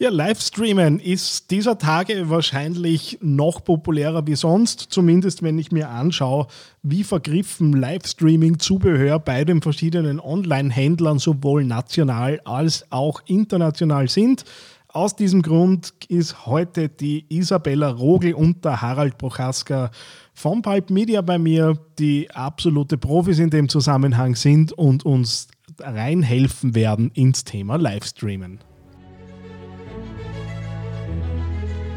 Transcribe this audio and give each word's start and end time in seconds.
Ja, 0.00 0.10
Livestreamen 0.10 1.00
ist 1.00 1.50
dieser 1.50 1.76
Tage 1.76 2.30
wahrscheinlich 2.30 3.18
noch 3.20 3.64
populärer 3.64 4.24
wie 4.28 4.36
sonst, 4.36 4.78
zumindest 4.78 5.42
wenn 5.42 5.58
ich 5.58 5.72
mir 5.72 5.88
anschaue, 5.88 6.46
wie 6.84 7.02
vergriffen 7.02 7.72
Livestreaming-Zubehör 7.72 9.18
bei 9.18 9.44
den 9.44 9.60
verschiedenen 9.60 10.20
Online-Händlern 10.20 11.18
sowohl 11.18 11.64
national 11.64 12.40
als 12.44 12.86
auch 12.92 13.22
international 13.26 14.08
sind. 14.08 14.44
Aus 14.86 15.16
diesem 15.16 15.42
Grund 15.42 15.92
ist 16.06 16.46
heute 16.46 16.88
die 16.88 17.26
Isabella 17.28 17.90
Rogel 17.90 18.34
und 18.34 18.64
der 18.64 18.80
Harald 18.80 19.18
Prochaska 19.18 19.90
von 20.32 20.62
Pulp 20.62 20.90
Media 20.90 21.22
bei 21.22 21.38
mir, 21.38 21.76
die 21.98 22.30
absolute 22.30 22.98
Profis 22.98 23.40
in 23.40 23.50
dem 23.50 23.68
Zusammenhang 23.68 24.36
sind 24.36 24.70
und 24.70 25.04
uns 25.04 25.48
reinhelfen 25.80 26.76
werden 26.76 27.10
ins 27.14 27.42
Thema 27.42 27.74
Livestreamen. 27.74 28.60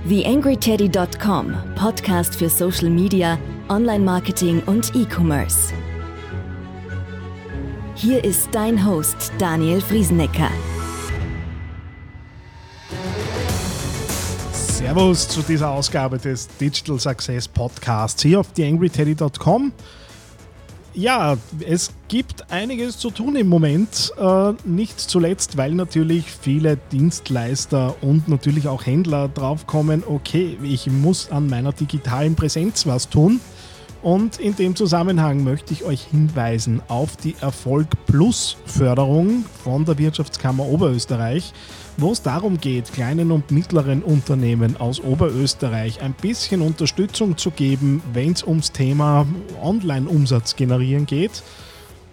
TheAngryTeddy.com, 0.07 1.53
Podcast 1.75 2.35
für 2.35 2.49
Social 2.49 2.89
Media, 2.89 3.37
Online-Marketing 3.69 4.63
und 4.65 4.95
E-Commerce. 4.95 5.71
Hier 7.93 8.23
ist 8.23 8.49
dein 8.51 8.83
Host 8.83 9.31
Daniel 9.37 9.79
Friesenecker. 9.79 10.49
Servus 14.51 15.27
zu 15.27 15.43
dieser 15.43 15.69
Ausgabe 15.69 16.17
des 16.17 16.47
Digital 16.47 16.99
Success 16.99 17.47
Podcasts 17.47 18.23
hier 18.23 18.39
auf 18.39 18.51
TheAngryTeddy.com. 18.53 19.71
Ja, 20.93 21.37
es 21.65 21.91
gibt 22.09 22.51
einiges 22.51 22.97
zu 22.97 23.11
tun 23.11 23.37
im 23.37 23.47
Moment. 23.47 24.11
Äh, 24.17 24.53
nicht 24.65 24.99
zuletzt, 24.99 25.55
weil 25.55 25.71
natürlich 25.71 26.25
viele 26.29 26.77
Dienstleister 26.91 27.95
und 28.01 28.27
natürlich 28.27 28.67
auch 28.67 28.85
Händler 28.85 29.29
draufkommen, 29.29 30.03
okay, 30.05 30.57
ich 30.61 30.87
muss 30.87 31.31
an 31.31 31.47
meiner 31.47 31.71
digitalen 31.71 32.35
Präsenz 32.35 32.85
was 32.85 33.07
tun. 33.07 33.39
Und 34.01 34.39
in 34.39 34.55
dem 34.55 34.75
Zusammenhang 34.75 35.43
möchte 35.43 35.73
ich 35.73 35.83
euch 35.83 36.01
hinweisen 36.01 36.81
auf 36.87 37.15
die 37.17 37.35
Erfolg 37.39 37.87
Plus 38.07 38.57
Förderung 38.65 39.45
von 39.63 39.85
der 39.85 39.97
Wirtschaftskammer 39.97 40.65
Oberösterreich 40.65 41.53
wo 41.97 42.11
es 42.11 42.21
darum 42.21 42.59
geht, 42.59 42.91
kleinen 42.93 43.31
und 43.31 43.51
mittleren 43.51 44.01
Unternehmen 44.01 44.77
aus 44.77 44.99
Oberösterreich 44.99 46.01
ein 46.01 46.13
bisschen 46.13 46.61
Unterstützung 46.61 47.37
zu 47.37 47.51
geben, 47.51 48.01
wenn 48.13 48.31
es 48.31 48.43
ums 48.43 48.71
Thema 48.71 49.27
Online-Umsatz 49.61 50.55
generieren 50.55 51.05
geht. 51.05 51.43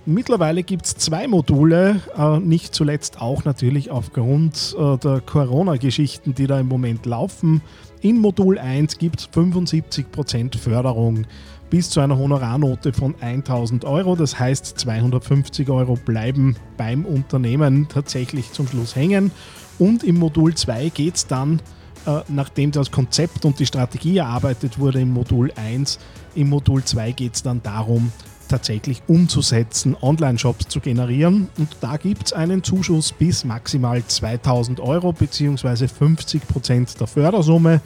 Mittlerweile 0.05 0.63
gibt 0.63 0.87
es 0.87 0.97
zwei 0.97 1.29
Module, 1.29 2.01
äh, 2.17 2.39
nicht 2.39 2.75
zuletzt 2.75 3.21
auch 3.21 3.45
natürlich 3.45 3.91
aufgrund 3.91 4.75
äh, 4.79 4.97
der 4.97 5.21
Corona-Geschichten, 5.21 6.35
die 6.35 6.47
da 6.47 6.59
im 6.59 6.67
Moment 6.69 7.05
laufen. 7.05 7.61
In 8.01 8.19
Modul 8.19 8.59
1 8.59 8.99
gibt 8.99 9.21
es 9.21 9.29
75% 9.29 10.57
Förderung 10.57 11.27
bis 11.71 11.91
zu 11.91 12.01
einer 12.01 12.19
Honorarnote 12.19 12.93
von 12.93 13.15
1000 13.21 13.85
Euro. 13.85 14.17
Das 14.17 14.39
heißt, 14.39 14.79
250 14.79 15.69
Euro 15.71 15.95
bleiben 15.95 16.57
beim 16.77 17.05
Unternehmen 17.05 17.89
tatsächlich 17.89 18.53
zum 18.53 18.67
Schluss 18.69 18.97
hängen. 18.97 19.31
Und 19.79 20.05
im 20.05 20.19
Modul 20.19 20.55
2 20.55 20.89
geht 20.89 21.17
es 21.17 21.27
dann, 21.27 21.61
äh, 22.07 22.21
nachdem 22.29 22.73
das 22.73 22.91
Konzept 22.91 23.45
und 23.45 23.59
die 23.59 23.67
Strategie 23.67 24.19
erarbeitet 24.19 24.79
wurde 24.79 25.01
im 25.01 25.11
Modul 25.13 25.53
1, 25.55 25.99
im 26.35 26.49
Modul 26.49 26.85
2 26.85 27.13
geht 27.13 27.35
es 27.35 27.43
dann 27.43 27.63
darum, 27.63 28.13
tatsächlich 28.49 29.03
umzusetzen, 29.07 29.97
Online-Shops 30.01 30.69
zu 30.69 30.81
generieren. 30.81 31.49
Und 31.59 31.69
da 31.81 31.97
gibt 31.97 32.27
es 32.27 32.33
einen 32.33 32.65
Zuschuss 32.65 33.13
bis 33.13 33.45
maximal 33.45 34.03
2000 34.05 34.81
Euro 34.81 35.13
bzw. 35.13 35.87
50% 35.87 36.99
der 36.99 37.07
Fördersumme. 37.07 37.81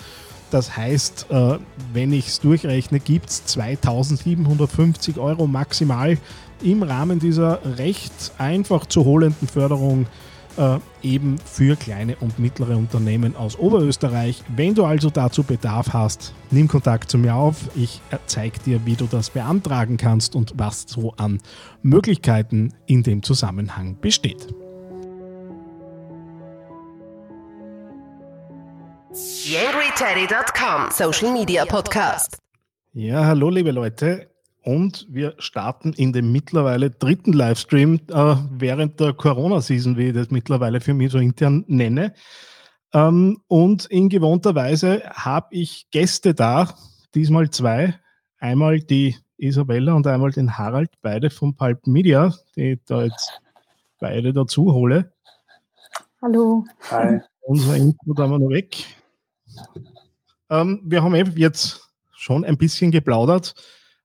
Das 0.53 0.77
heißt, 0.77 1.29
äh, 1.31 1.59
wenn 1.95 2.13
ich 2.13 2.29
es 2.29 2.41
durchrechne, 2.41 3.01
gibt 3.01 3.31
es 3.31 3.47
2750 3.47 5.19
Euro 5.19 5.47
maximal 5.47 6.19
im 6.63 6.83
Rahmen 6.83 7.19
dieser 7.19 7.79
recht 7.79 8.33
einfach 8.37 8.85
zu 8.85 9.07
holenden 9.07 9.49
Förderung 9.49 10.07
äh, 10.59 10.79
eben 11.03 11.39
für 11.39 11.75
kleine 11.77 12.17
und 12.17 12.39
mittlere 12.39 12.77
Unternehmen 12.77 13.35
aus 13.35 13.59
Oberösterreich. 13.59 14.45
Wenn 14.55 14.75
du 14.75 14.85
also 14.85 15.09
dazu 15.09 15.43
Bedarf 15.43 15.95
hast, 15.95 16.35
nimm 16.51 16.69
Kontakt 16.69 17.11
zu 17.11 17.17
mir 17.17 17.35
auf. 17.35 17.57
Ich 17.75 18.03
zeige 18.27 18.59
dir, 18.59 18.85
wie 18.85 18.97
du 18.97 19.07
das 19.07 19.31
beantragen 19.31 19.97
kannst 19.97 20.37
und 20.37 20.53
was 20.57 20.85
so 20.87 21.15
an 21.17 21.39
Möglichkeiten 21.83 22.75
in 22.85 23.03
dem 23.03 23.23
Zusammenhang 23.23 23.97
besteht. 24.03 24.49
YangryTeddy.com 29.45 30.93
Social 30.93 31.33
Media 31.33 31.65
Podcast. 31.65 32.39
Ja, 32.93 33.25
hallo 33.25 33.51
liebe 33.51 33.73
Leute. 33.73 34.31
Und 34.63 35.05
wir 35.11 35.35
starten 35.39 35.93
in 35.95 36.13
dem 36.13 36.31
mittlerweile 36.31 36.91
dritten 36.91 37.33
Livestream 37.33 37.99
äh, 38.09 38.37
während 38.53 39.01
der 39.01 39.15
Corona-Season, 39.15 39.97
wie 39.97 40.09
ich 40.09 40.15
das 40.15 40.31
mittlerweile 40.31 40.81
für 40.81 40.95
mich 40.95 41.11
so 41.11 41.19
intern 41.19 41.65
nenne. 41.67 42.15
Ähm, 42.93 43.41
und 43.49 43.87
in 43.87 44.09
gewohnter 44.09 44.55
Weise 44.55 45.03
habe 45.11 45.49
ich 45.51 45.89
Gäste 45.91 46.35
da, 46.35 46.73
diesmal 47.17 47.51
zwei. 47.51 47.99
Einmal 48.39 48.79
die 48.79 49.17
Isabella 49.39 49.95
und 49.95 50.07
einmal 50.07 50.31
den 50.31 50.57
Harald, 50.57 50.91
beide 51.03 51.31
von 51.31 51.57
Pulp 51.57 51.85
Media, 51.89 52.33
die 52.55 52.75
ich 52.75 52.81
da 52.87 53.03
jetzt 53.03 53.41
beide 53.99 54.33
dazu 54.33 54.73
hole. 54.73 55.13
Hallo. 56.23 56.65
Hi. 56.93 57.19
Unser 57.41 57.75
Intro 57.75 58.15
da 58.15 58.29
mal 58.29 58.39
noch 58.39 58.51
weg. 58.51 58.87
Ähm, 60.51 60.81
wir 60.85 61.03
haben 61.03 61.15
eben 61.15 61.37
jetzt 61.37 61.91
schon 62.13 62.45
ein 62.45 62.59
bisschen 62.59 62.91
geplaudert. 62.91 63.55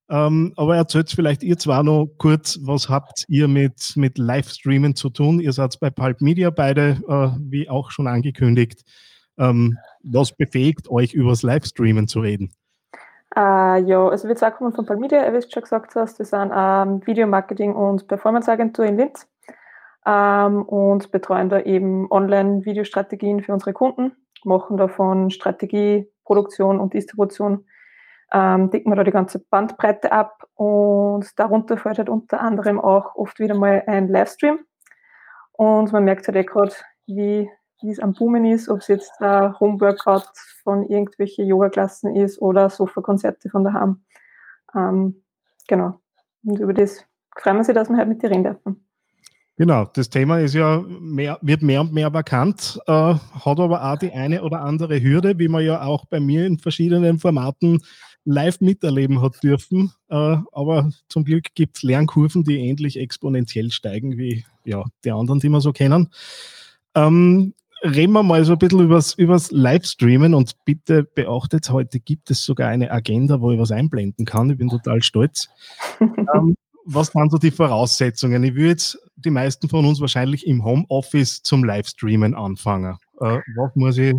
Ähm, 0.09 0.53
aber 0.56 0.78
erzählt 0.78 1.12
vielleicht 1.12 1.44
ihr 1.44 1.58
zwar 1.58 1.84
noch 1.84 2.08
kurz, 2.18 2.59
was 2.62 2.88
habt 2.88 3.25
ihr 3.28 3.47
mit, 3.47 3.94
mit 3.97 4.18
Livestreamen 4.18 4.96
zu 4.96 5.09
tun? 5.09 5.40
Ihr 5.40 5.52
seid 5.52 5.78
bei 5.81 5.90
Pulp 5.90 6.22
Media 6.22 6.50
beide, 6.50 7.02
äh, 7.08 7.38
wie 7.40 7.69
auch 7.69 7.91
schon 7.91 8.08
angekündigt. 8.08 8.84
Ähm, 9.38 9.78
was 10.03 10.31
befähigt 10.31 10.90
euch, 10.90 11.13
über 11.13 11.31
das 11.31 11.44
Livestreamen 11.44 12.08
zu 12.08 12.22
reden? 12.22 12.52
Uh, 13.35 13.75
ja, 13.85 14.08
also 14.08 14.28
wir 14.29 14.35
zwei 14.35 14.52
kommen 14.52 14.74
von 14.74 14.85
Pulp 14.85 15.00
Media, 15.00 15.31
wie 15.34 15.40
du 15.40 15.52
schon 15.52 15.62
gesagt 15.62 15.94
hast. 15.96 16.18
Wir 16.18 16.25
sind 16.25 16.52
ähm, 16.56 17.02
Videomarketing- 17.02 17.74
und 17.74 18.08
Performance-Agentur 18.08 18.85
in 18.85 18.97
Linz 18.97 19.28
ähm, 20.06 20.64
und 20.64 21.12
betreuen 21.12 21.50
da 21.50 21.59
eben 21.59 22.09
Online-Videostrategien 22.09 23.41
für 23.44 23.53
unsere 23.53 23.74
Kunden, 23.74 24.14
machen 24.46 24.78
davon 24.78 25.30
Strategie, 25.30 26.12
Produktion 26.24 26.80
und 26.80 26.94
Distribution 26.94 27.66
ähm, 28.31 28.70
decken 28.70 28.92
wir 28.92 28.96
da 28.96 29.03
die 29.03 29.12
ganze 29.12 29.40
Bandbreite 29.40 30.12
ab 30.12 30.48
und 30.56 31.28
darunter 31.40 31.78
fällt 31.78 31.98
halt 31.98 32.09
unter 32.09 32.42
anderem 32.42 32.80
auch 32.80 33.16
oft 33.16 33.40
wieder 33.40 33.56
mal 33.56 33.84
ein 33.88 34.09
Livestream. 34.09 34.59
Und 35.53 35.92
man 35.92 36.03
merkt 36.03 36.28
halt 36.28 36.38
eh 36.38 36.44
gerade, 36.44 36.74
wie, 37.08 37.50
es 37.81 38.00
am 38.00 38.14
Boomen 38.14 38.46
ist, 38.46 38.70
ob 38.70 38.80
es 38.80 38.88
jetzt 38.88 39.22
ein 39.22 39.58
Homeworkout 39.59 40.30
von 40.64 40.84
irgendwelchen 40.84 41.47
Yoga-Klassen 41.47 42.16
ist 42.16 42.42
oder 42.42 42.70
Sofa-Konzerte 42.70 43.50
von 43.50 43.64
daheim. 43.64 44.03
Ähm, 44.76 45.24
genau. 45.68 46.00
Und 46.44 46.59
über 46.59 46.74
das 46.74 47.06
freuen 47.38 47.58
wir 47.58 47.64
sich, 47.64 47.76
dass 47.76 47.90
wir 47.90 47.97
halt 47.97 48.09
mit 48.09 48.22
dir 48.22 48.30
reden 48.30 48.44
dürfen. 48.44 48.87
Genau, 49.59 49.85
das 49.91 50.12
Thema 50.12 50.40
ist 50.40 50.53
ja 50.53 50.84
mehr, 51.00 51.40
wird 51.41 51.63
mehr 51.63 51.81
und 51.81 51.91
mehr 51.91 52.12
bekannt, 52.12 52.79
äh, 52.85 52.91
hat 52.91 53.59
aber 53.59 53.91
auch 53.91 53.97
die 53.97 54.12
eine 54.12 54.44
oder 54.44 54.62
andere 54.62 55.01
Hürde, 55.01 55.40
wie 55.40 55.47
man 55.47 55.66
ja 55.66 55.81
auch 55.81 56.06
bei 56.06 56.19
mir 56.19 56.45
in 56.45 56.59
verschiedenen 56.59 57.18
Formaten 57.18 57.81
live 58.23 58.62
miterleben 58.62 59.19
hat 59.19 59.41
dürfen. 59.41 59.91
Äh, 60.09 60.38
aber 60.51 60.91
zum 61.09 61.23
Glück 61.23 61.56
gibt 61.56 61.78
es 61.78 61.84
Lernkurven, 61.84 62.44
die 62.44 62.57
ähnlich 62.57 63.00
exponentiell 63.00 63.72
steigen 63.72 64.16
wie 64.17 64.46
ja, 64.63 64.85
die 65.03 65.12
anderen, 65.12 65.40
die 65.40 65.50
wir 65.50 65.62
so 65.62 65.73
kennen. 65.73 66.09
Ähm, 66.94 67.56
reden 67.81 68.13
wir 68.13 68.22
mal 68.22 68.46
so 68.46 68.53
ein 68.53 68.59
bisschen 68.59 68.81
übers, 68.81 69.16
übers 69.16 69.49
Livestreamen 69.49 70.35
und 70.35 70.53
bitte 70.66 71.03
beachtet, 71.03 71.72
heute 71.72 71.99
gibt 71.99 72.29
es 72.29 72.43
sogar 72.43 72.70
eine 72.70 72.91
Agenda, 72.91 73.41
wo 73.41 73.52
ich 73.52 73.59
was 73.59 73.72
einblenden 73.72 74.26
kann. 74.26 74.52
Ich 74.52 74.58
bin 74.59 74.70
total 74.70 75.02
stolz. 75.02 75.49
ähm, 75.99 76.55
was 76.87 77.13
waren 77.13 77.29
so 77.29 77.37
die 77.37 77.51
Voraussetzungen? 77.51 78.43
Ich 78.43 78.55
würde 78.55 78.69
jetzt 78.69 78.97
die 79.17 79.29
meisten 79.29 79.67
von 79.67 79.85
uns 79.85 79.99
wahrscheinlich 79.99 80.47
im 80.47 80.63
Homeoffice 80.63 81.43
zum 81.43 81.63
Livestreamen 81.63 82.34
anfangen. 82.34 82.97
Äh, 83.19 83.39
was 83.55 83.75
muss 83.75 83.97
ich 83.97 84.16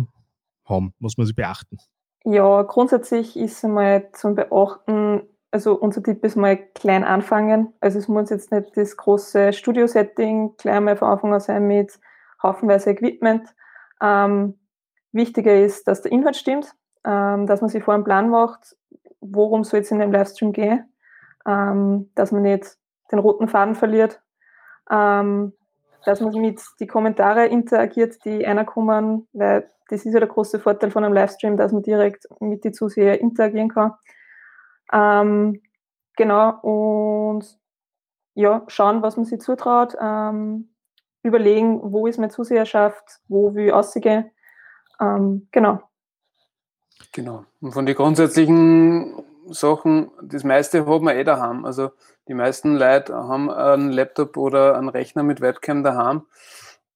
haben? 0.65 0.93
Was 0.99 1.17
muss 1.17 1.29
ich 1.29 1.35
beachten? 1.35 1.77
Ja, 2.25 2.61
grundsätzlich 2.61 3.35
ist 3.35 3.63
einmal 3.65 4.09
zum 4.13 4.35
Beachten, 4.35 5.21
also 5.51 5.73
unser 5.73 6.03
Tipp 6.03 6.23
ist 6.23 6.35
mal 6.35 6.57
klein 6.57 7.03
anfangen. 7.03 7.73
Also 7.79 7.97
es 7.97 8.07
muss 8.07 8.29
jetzt 8.29 8.51
nicht 8.51 8.75
das 8.75 8.95
große 8.95 9.51
Studio-Setting 9.51 10.55
gleich 10.57 10.79
mal 10.79 10.95
von 10.95 11.09
Anfang 11.09 11.33
an 11.33 11.39
sein 11.39 11.65
mit 11.65 11.99
haufenweise 12.43 12.91
Equipment. 12.91 13.47
Ähm, 14.01 14.59
wichtiger 15.11 15.55
ist, 15.59 15.87
dass 15.87 16.03
der 16.03 16.11
Inhalt 16.11 16.35
stimmt, 16.35 16.75
ähm, 17.03 17.47
dass 17.47 17.61
man 17.61 17.69
sich 17.69 17.83
vor 17.83 17.95
einen 17.95 18.03
Plan 18.03 18.29
macht, 18.29 18.75
worum 19.21 19.63
soll 19.63 19.79
es 19.79 19.91
in 19.91 19.99
dem 19.99 20.11
Livestream 20.11 20.51
gehen, 20.51 20.85
ähm, 21.49 22.11
dass 22.15 22.31
man 22.31 22.43
nicht 22.43 22.77
den 23.11 23.19
roten 23.19 23.47
Faden 23.47 23.75
verliert. 23.75 24.21
Ähm, 24.91 25.53
dass 26.05 26.21
man 26.21 26.33
mit 26.39 26.61
die 26.79 26.87
Kommentare 26.87 27.47
interagiert, 27.47 28.23
die 28.23 28.45
einer 28.45 28.63
kommen, 28.63 29.27
weil 29.33 29.69
das 29.89 30.05
ist 30.05 30.13
ja 30.13 30.19
der 30.19 30.29
große 30.29 30.59
Vorteil 30.59 30.91
von 30.91 31.03
einem 31.03 31.13
Livestream, 31.13 31.57
dass 31.57 31.73
man 31.73 31.83
direkt 31.83 32.25
mit 32.39 32.63
den 32.63 32.73
Zuseher 32.73 33.19
interagieren 33.19 33.69
kann. 33.69 33.93
Ähm, 34.93 35.61
genau, 36.15 36.59
und 36.61 37.45
ja, 38.35 38.63
schauen, 38.67 39.01
was 39.01 39.17
man 39.17 39.25
sich 39.25 39.41
zutraut, 39.41 39.95
ähm, 39.99 40.69
überlegen, 41.23 41.91
wo 41.91 42.07
ist 42.07 42.17
meine 42.17 42.31
Zuseherschaft, 42.31 43.19
wo 43.27 43.53
will 43.53 43.67
ich 43.67 43.73
aussehen. 43.73 44.31
Ähm, 45.01 45.47
genau. 45.51 45.81
Genau. 47.11 47.43
Und 47.59 47.73
von 47.73 47.85
den 47.85 47.95
grundsätzlichen 47.95 49.21
Sachen, 49.53 50.11
das 50.21 50.43
meiste 50.43 50.85
hat 50.85 51.01
man 51.01 51.15
eh 51.15 51.23
daheim. 51.23 51.65
Also 51.65 51.91
die 52.27 52.33
meisten 52.33 52.75
Leute 52.75 53.13
haben 53.13 53.49
einen 53.49 53.91
Laptop 53.91 54.37
oder 54.37 54.77
einen 54.77 54.89
Rechner 54.89 55.23
mit 55.23 55.41
Webcam 55.41 55.83
daheim. 55.83 56.25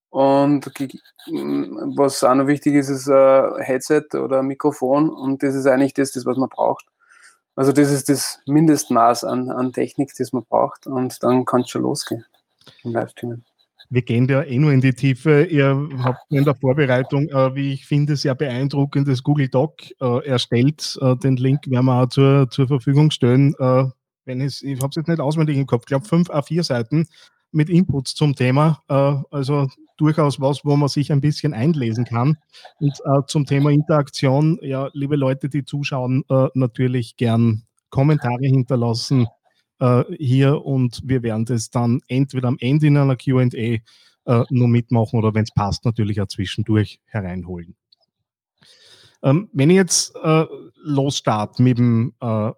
Und 0.09 0.67
was 1.97 2.23
auch 2.23 2.35
noch 2.35 2.47
wichtig 2.47 2.75
ist, 2.75 2.89
ist 2.89 3.09
ein 3.09 3.61
Headset 3.61 4.05
oder 4.13 4.39
ein 4.39 4.47
Mikrofon. 4.47 5.09
Und 5.09 5.41
das 5.41 5.55
ist 5.55 5.65
eigentlich 5.65 5.93
das, 5.93 6.11
das 6.11 6.25
was 6.25 6.37
man 6.37 6.49
braucht. 6.49 6.85
Also 7.55 7.71
das 7.71 7.91
ist 7.91 8.09
das 8.09 8.39
Mindestmaß 8.45 9.23
an, 9.23 9.49
an 9.49 9.73
Technik, 9.73 10.13
das 10.17 10.33
man 10.33 10.43
braucht. 10.43 10.87
Und 10.87 11.21
dann 11.23 11.45
kann 11.45 11.61
es 11.61 11.69
schon 11.69 11.81
losgehen 11.81 12.25
im 12.83 12.91
Livestreamen 12.91 13.45
wir 13.93 14.01
gehen 14.01 14.27
ja 14.27 14.41
eh 14.41 14.57
nur 14.57 14.71
in 14.71 14.81
die 14.81 14.93
Tiefe. 14.93 15.43
Ihr 15.43 15.87
habt 15.99 16.19
in 16.31 16.43
der 16.43 16.55
Vorbereitung, 16.55 17.29
äh, 17.29 17.53
wie 17.53 17.73
ich 17.73 17.85
finde, 17.85 18.15
sehr 18.15 18.33
beeindruckendes 18.33 19.21
Google 19.21 19.49
Doc 19.49 19.73
äh, 20.01 20.27
erstellt. 20.27 20.97
Äh, 20.99 21.15
den 21.17 21.37
Link 21.37 21.67
werden 21.67 21.85
wir 21.85 22.01
auch 22.01 22.07
zur, 22.07 22.49
zur 22.49 22.67
Verfügung 22.67 23.11
stellen. 23.11 23.53
Äh, 23.59 23.85
wenn 24.25 24.41
es, 24.41 24.63
ich 24.63 24.79
habe 24.79 24.89
es 24.89 24.95
jetzt 24.95 25.07
nicht 25.07 25.19
auswendig 25.19 25.57
im 25.57 25.67
Kopf, 25.67 25.83
ich 25.83 25.87
glaube 25.87 26.05
fünf 26.05 26.31
A4 26.31 26.63
Seiten 26.63 27.05
mit 27.51 27.69
Inputs 27.69 28.15
zum 28.15 28.33
Thema. 28.33 28.81
Äh, 28.89 29.15
also 29.29 29.67
durchaus 29.97 30.41
was, 30.41 30.65
wo 30.65 30.75
man 30.75 30.89
sich 30.89 31.11
ein 31.11 31.21
bisschen 31.21 31.53
einlesen 31.53 32.05
kann. 32.05 32.37
Und 32.79 32.99
äh, 33.05 33.21
zum 33.27 33.45
Thema 33.45 33.69
Interaktion, 33.69 34.57
ja, 34.63 34.89
liebe 34.93 35.15
Leute, 35.15 35.49
die 35.49 35.65
zuschauen, 35.65 36.23
natürlich 36.55 37.15
gern 37.15 37.63
Kommentare 37.91 38.47
hinterlassen 38.47 39.27
äh, 39.83 40.03
hier 40.17 40.65
und 40.65 41.01
wir 41.03 41.23
werden 41.23 41.45
das 41.45 41.69
dann 41.69 42.01
entweder 42.07 42.47
am 42.47 42.57
Ende 42.59 42.87
in 42.87 42.97
einer 42.97 43.17
QA 43.17 43.41
äh, 43.41 43.79
nur 44.49 44.67
mitmachen 44.69 45.19
oder 45.19 45.33
wenn 45.33 45.43
es 45.43 45.53
passt, 45.53 45.83
natürlich 45.83 46.21
auch 46.21 46.27
zwischendurch 46.27 47.01
hereinholen. 47.05 47.75
Ähm, 49.21 49.49
wenn 49.51 49.69
ich 49.69 49.75
jetzt 49.75 50.15
äh, 50.23 50.45
losstarte 50.75 51.61
mit 51.61 51.77
dem, 51.77 52.13
äh, 52.21 52.51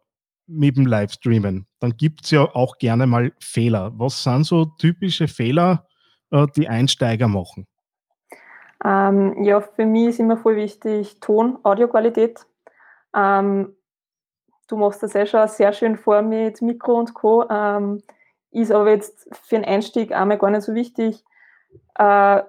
mit 0.47 0.77
dem 0.77 0.85
Livestreamen, 0.85 1.65
dann 1.79 1.97
gibt 1.97 2.25
es 2.25 2.31
ja 2.31 2.43
auch 2.43 2.77
gerne 2.77 3.07
mal 3.07 3.33
Fehler. 3.39 3.91
Was 3.97 4.23
sind 4.23 4.45
so 4.45 4.65
typische 4.65 5.27
Fehler, 5.27 5.87
äh, 6.29 6.45
die 6.55 6.67
Einsteiger 6.67 7.27
machen? 7.27 7.65
Ähm, 8.83 9.43
ja, 9.43 9.61
für 9.61 9.85
mich 9.87 10.09
ist 10.09 10.19
immer 10.19 10.37
voll 10.37 10.57
wichtig 10.57 11.19
Ton, 11.19 11.57
Audioqualität. 11.63 12.45
Ähm, 13.15 13.75
du 14.67 14.77
machst 14.77 15.03
das 15.03 15.15
eh 15.15 15.25
schon 15.25 15.47
sehr 15.47 15.73
schön 15.73 15.97
vor 15.97 16.21
mit 16.21 16.61
Mikro 16.61 16.99
und 16.99 17.13
Co. 17.13 17.45
Ähm, 17.49 18.01
ist 18.51 18.71
aber 18.71 18.91
jetzt 18.91 19.27
für 19.33 19.55
den 19.55 19.65
Einstieg 19.65 20.13
einmal 20.13 20.37
gar 20.37 20.49
nicht 20.49 20.63
so 20.63 20.73
wichtig. 20.73 21.23
Äh, 21.95 22.41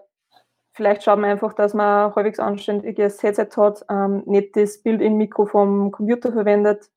vielleicht 0.73 1.03
schaut 1.03 1.19
man 1.19 1.31
einfach, 1.31 1.53
dass 1.55 1.75
man 1.75 2.15
halbwegs 2.15 2.39
anständiges 2.39 3.23
Headset 3.23 3.49
hat, 3.57 3.85
ähm, 3.91 4.23
nicht 4.27 4.57
das 4.57 4.83
Bild 4.83 5.01
in 5.01 5.17
Mikro 5.17 5.47
vom 5.47 5.91
Computer 5.91 6.33
verwendet, 6.33 6.91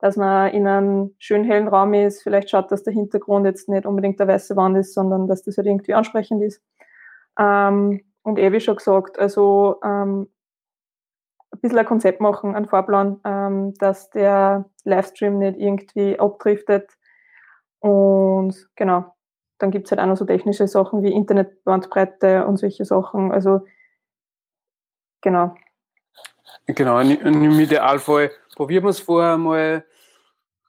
dass 0.00 0.16
man 0.16 0.50
in 0.52 0.66
einem 0.66 1.14
schönen 1.18 1.44
hellen 1.44 1.68
Raum 1.68 1.94
ist, 1.94 2.22
vielleicht 2.22 2.50
schaut, 2.50 2.72
dass 2.72 2.82
der 2.82 2.94
Hintergrund 2.94 3.46
jetzt 3.46 3.68
nicht 3.68 3.86
unbedingt 3.86 4.18
der 4.18 4.26
weiße 4.26 4.56
Wand 4.56 4.78
ist, 4.78 4.94
sondern 4.94 5.28
dass 5.28 5.42
das 5.42 5.56
halt 5.58 5.66
irgendwie 5.66 5.94
ansprechend 5.94 6.42
ist. 6.42 6.62
Ähm, 7.38 8.02
und 8.22 8.38
eh 8.38 8.52
wie 8.52 8.60
schon 8.60 8.76
gesagt, 8.76 9.18
also 9.18 9.76
ähm, 9.84 10.28
bisschen 11.60 11.78
ein 11.78 11.86
Konzept 11.86 12.20
machen, 12.20 12.54
einen 12.54 12.68
Fahrplan, 12.68 13.20
ähm, 13.24 13.74
dass 13.74 14.10
der 14.10 14.64
Livestream 14.84 15.38
nicht 15.38 15.58
irgendwie 15.58 16.18
abdriftet. 16.18 16.90
Und 17.80 18.68
genau, 18.76 19.14
dann 19.58 19.70
gibt 19.70 19.86
es 19.86 19.90
halt 19.90 20.00
auch 20.00 20.06
noch 20.06 20.16
so 20.16 20.24
technische 20.24 20.66
Sachen 20.68 21.02
wie 21.02 21.12
Internetbandbreite 21.12 22.46
und 22.46 22.56
solche 22.56 22.84
Sachen. 22.84 23.32
Also 23.32 23.66
genau. 25.20 25.54
Genau, 26.66 27.00
im 27.00 27.58
Idealfall 27.58 28.30
probiert 28.54 28.82
man 28.82 28.90
es 28.90 29.00
vorher 29.00 29.36
mal, 29.36 29.84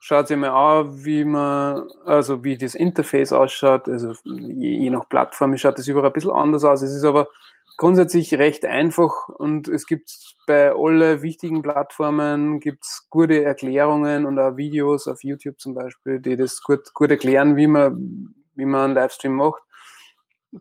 schaut 0.00 0.28
sich 0.28 0.36
mal 0.36 0.50
an, 0.50 1.04
wie 1.04 1.24
man, 1.24 1.88
also 2.04 2.42
wie 2.42 2.56
das 2.56 2.74
Interface 2.74 3.32
ausschaut. 3.32 3.88
Also 3.88 4.14
je, 4.24 4.78
je 4.78 4.90
nach 4.90 5.08
Plattform 5.08 5.56
schaut 5.56 5.78
das 5.78 5.86
überall 5.86 6.06
ein 6.06 6.12
bisschen 6.12 6.32
anders 6.32 6.64
aus. 6.64 6.82
Es 6.82 6.94
ist 6.94 7.04
aber 7.04 7.28
grundsätzlich 7.76 8.34
recht 8.34 8.64
einfach 8.64 9.28
und 9.28 9.68
es 9.68 9.86
gibt 9.86 10.36
bei 10.46 10.72
allen 10.72 11.22
wichtigen 11.22 11.62
Plattformen 11.62 12.60
gibt's 12.60 13.06
gute 13.10 13.44
Erklärungen 13.44 14.26
und 14.26 14.38
auch 14.38 14.56
Videos 14.56 15.08
auf 15.08 15.22
YouTube 15.22 15.60
zum 15.60 15.74
Beispiel, 15.74 16.20
die 16.20 16.36
das 16.36 16.62
gut, 16.62 16.92
gut 16.94 17.10
erklären, 17.10 17.56
wie 17.56 17.66
man, 17.66 18.34
wie 18.54 18.64
man 18.64 18.86
einen 18.86 18.94
Livestream 18.94 19.34
macht. 19.34 19.62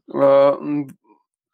Äh, 0.08 0.52
und 0.52 0.98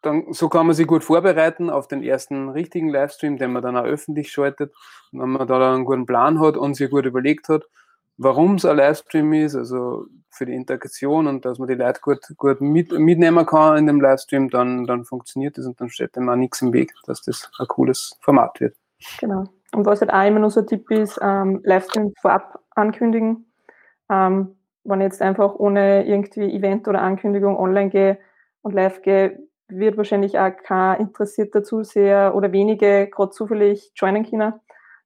dann, 0.02 0.32
so 0.32 0.48
kann 0.48 0.66
man 0.66 0.76
sich 0.76 0.86
gut 0.86 1.04
vorbereiten 1.04 1.70
auf 1.70 1.88
den 1.88 2.02
ersten 2.02 2.50
richtigen 2.50 2.88
Livestream, 2.88 3.36
den 3.36 3.52
man 3.52 3.62
dann 3.62 3.76
auch 3.76 3.84
öffentlich 3.84 4.30
schaltet. 4.30 4.72
Wenn 5.12 5.30
man 5.30 5.48
da 5.48 5.74
einen 5.74 5.84
guten 5.84 6.06
Plan 6.06 6.40
hat 6.40 6.56
und 6.56 6.74
sich 6.74 6.90
gut 6.90 7.04
überlegt 7.04 7.48
hat, 7.48 7.64
warum 8.18 8.56
es 8.56 8.64
ein 8.64 8.76
Livestream 8.76 9.32
ist, 9.32 9.54
also 9.54 10.06
für 10.30 10.44
die 10.44 10.54
Integration 10.54 11.26
und 11.26 11.44
dass 11.44 11.58
man 11.58 11.68
die 11.68 11.74
Leute 11.74 12.00
gut, 12.00 12.20
gut 12.36 12.60
mit, 12.60 12.92
mitnehmen 12.92 13.46
kann 13.46 13.78
in 13.78 13.86
dem 13.86 14.00
Livestream, 14.00 14.50
dann, 14.50 14.86
dann 14.86 15.04
funktioniert 15.04 15.56
das 15.56 15.66
und 15.66 15.80
dann 15.80 15.88
steht 15.88 16.16
dem 16.16 16.28
auch 16.28 16.36
nichts 16.36 16.60
im 16.60 16.72
Weg, 16.72 16.92
dass 17.06 17.22
das 17.22 17.50
ein 17.58 17.66
cooles 17.66 18.16
Format 18.20 18.60
wird. 18.60 18.76
Genau. 19.20 19.44
Und 19.72 19.86
was 19.86 20.00
halt 20.00 20.12
auch 20.12 20.26
immer 20.26 20.40
noch 20.40 20.50
so 20.50 20.60
ein 20.60 20.66
Tipp 20.66 20.90
ist, 20.90 21.18
ähm, 21.22 21.60
Livestream 21.64 22.12
vorab 22.20 22.60
ankündigen. 22.74 23.46
Ähm, 24.10 24.56
wenn 24.84 25.00
ich 25.00 25.04
jetzt 25.04 25.22
einfach 25.22 25.54
ohne 25.54 26.06
irgendwie 26.06 26.52
Event 26.54 26.88
oder 26.88 27.02
Ankündigung 27.02 27.56
online 27.56 27.90
gehe 27.90 28.18
und 28.62 28.74
live 28.74 29.02
gehe, 29.02 29.38
wird 29.68 29.96
wahrscheinlich 29.98 30.38
auch 30.38 30.50
kein 30.64 31.00
interessierter 31.00 31.62
Zuseher 31.62 32.34
oder 32.34 32.52
wenige 32.52 33.08
gerade 33.08 33.30
zufällig 33.30 33.92
joinen 33.94 34.28
können. 34.28 34.54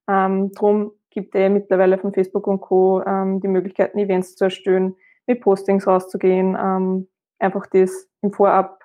Ähm, 0.07 0.51
drum 0.53 0.93
gibt 1.13 1.35
es 1.35 1.51
mittlerweile 1.51 1.97
von 1.97 2.13
Facebook 2.13 2.47
und 2.47 2.61
Co. 2.61 3.03
Ähm, 3.05 3.39
die 3.39 3.47
Möglichkeiten, 3.47 3.97
Events 3.99 4.35
zu 4.35 4.45
erstellen, 4.45 4.95
mit 5.27 5.41
Postings 5.41 5.87
rauszugehen, 5.87 6.57
ähm, 6.59 7.07
einfach 7.39 7.67
das 7.67 8.09
im 8.21 8.33
Vorab 8.33 8.83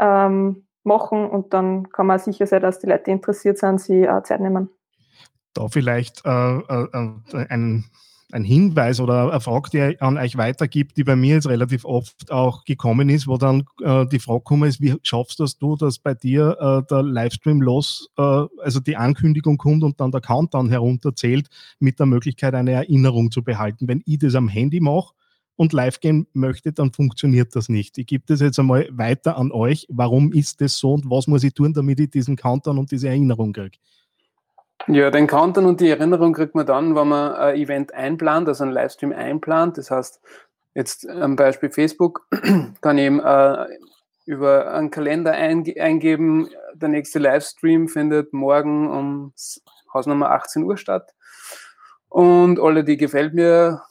ähm, 0.00 0.66
machen 0.84 1.28
und 1.28 1.52
dann 1.52 1.90
kann 1.90 2.06
man 2.06 2.18
sicher 2.18 2.46
sein, 2.46 2.62
dass 2.62 2.78
die 2.78 2.86
Leute, 2.86 3.10
interessiert 3.10 3.58
sind, 3.58 3.80
sie 3.80 4.02
äh, 4.02 4.22
Zeit 4.22 4.40
nehmen. 4.40 4.70
Da 5.52 5.68
vielleicht 5.68 6.24
äh, 6.24 6.58
äh, 6.58 6.86
äh 6.92 7.46
ein 7.48 7.84
ein 8.32 8.44
Hinweis 8.44 9.00
oder 9.00 9.30
eine 9.30 9.40
Frage, 9.40 9.70
die 9.70 10.00
an 10.00 10.18
euch 10.18 10.36
weitergibt, 10.36 10.96
die 10.96 11.04
bei 11.04 11.16
mir 11.16 11.36
jetzt 11.36 11.48
relativ 11.48 11.84
oft 11.84 12.30
auch 12.30 12.64
gekommen 12.64 13.08
ist, 13.08 13.26
wo 13.26 13.36
dann 13.36 13.64
äh, 13.82 14.06
die 14.06 14.18
Frage 14.18 14.42
kommt 14.42 14.66
ist, 14.66 14.80
wie 14.80 14.96
schaffst 15.02 15.40
das 15.40 15.58
du, 15.58 15.76
dass 15.76 15.98
bei 15.98 16.14
dir 16.14 16.56
äh, 16.60 16.86
der 16.88 17.02
Livestream 17.02 17.60
los, 17.60 18.08
äh, 18.16 18.22
also 18.62 18.80
die 18.80 18.96
Ankündigung 18.96 19.58
kommt 19.58 19.82
und 19.82 20.00
dann 20.00 20.10
der 20.10 20.20
Countdown 20.20 20.68
herunterzählt, 20.68 21.48
mit 21.78 21.98
der 21.98 22.06
Möglichkeit, 22.06 22.54
eine 22.54 22.72
Erinnerung 22.72 23.30
zu 23.30 23.42
behalten. 23.42 23.88
Wenn 23.88 24.02
ich 24.06 24.18
das 24.18 24.34
am 24.34 24.48
Handy 24.48 24.80
mache 24.80 25.14
und 25.56 25.72
live 25.72 26.00
gehen 26.00 26.26
möchte, 26.32 26.72
dann 26.72 26.92
funktioniert 26.92 27.54
das 27.54 27.68
nicht. 27.68 27.98
Ich 27.98 28.06
gebe 28.06 28.24
das 28.26 28.40
jetzt 28.40 28.58
einmal 28.58 28.88
weiter 28.92 29.36
an 29.36 29.52
euch. 29.52 29.86
Warum 29.90 30.32
ist 30.32 30.60
das 30.60 30.78
so 30.78 30.94
und 30.94 31.10
was 31.10 31.26
muss 31.26 31.44
ich 31.44 31.54
tun, 31.54 31.72
damit 31.72 32.00
ich 32.00 32.10
diesen 32.10 32.36
Countdown 32.36 32.78
und 32.78 32.90
diese 32.90 33.08
Erinnerung 33.08 33.52
kriege? 33.52 33.78
Ja, 34.92 35.08
den 35.12 35.28
Countdown 35.28 35.66
und 35.66 35.80
die 35.80 35.88
Erinnerung 35.88 36.32
kriegt 36.32 36.56
man 36.56 36.66
dann, 36.66 36.96
wenn 36.96 37.06
man 37.06 37.32
ein 37.34 37.54
Event 37.54 37.94
einplant, 37.94 38.48
also 38.48 38.64
einen 38.64 38.72
Livestream 38.72 39.12
einplant. 39.12 39.78
Das 39.78 39.92
heißt, 39.92 40.20
jetzt 40.74 41.08
am 41.08 41.36
Beispiel 41.36 41.70
Facebook 41.70 42.26
kann 42.80 42.98
ich 42.98 43.04
eben 43.04 43.20
äh, 43.20 43.66
über 44.26 44.72
einen 44.72 44.90
Kalender 44.90 45.30
einge 45.30 45.80
eingeben, 45.80 46.48
der 46.74 46.88
nächste 46.88 47.20
Livestream 47.20 47.86
findet 47.86 48.32
morgen 48.32 48.90
um 48.90 49.32
Hausnummer 49.94 50.32
18 50.32 50.64
Uhr 50.64 50.76
statt. 50.76 51.14
Und 52.08 52.58
alle, 52.58 52.82
die 52.82 52.96
gefällt 52.96 53.32
mir 53.32 53.82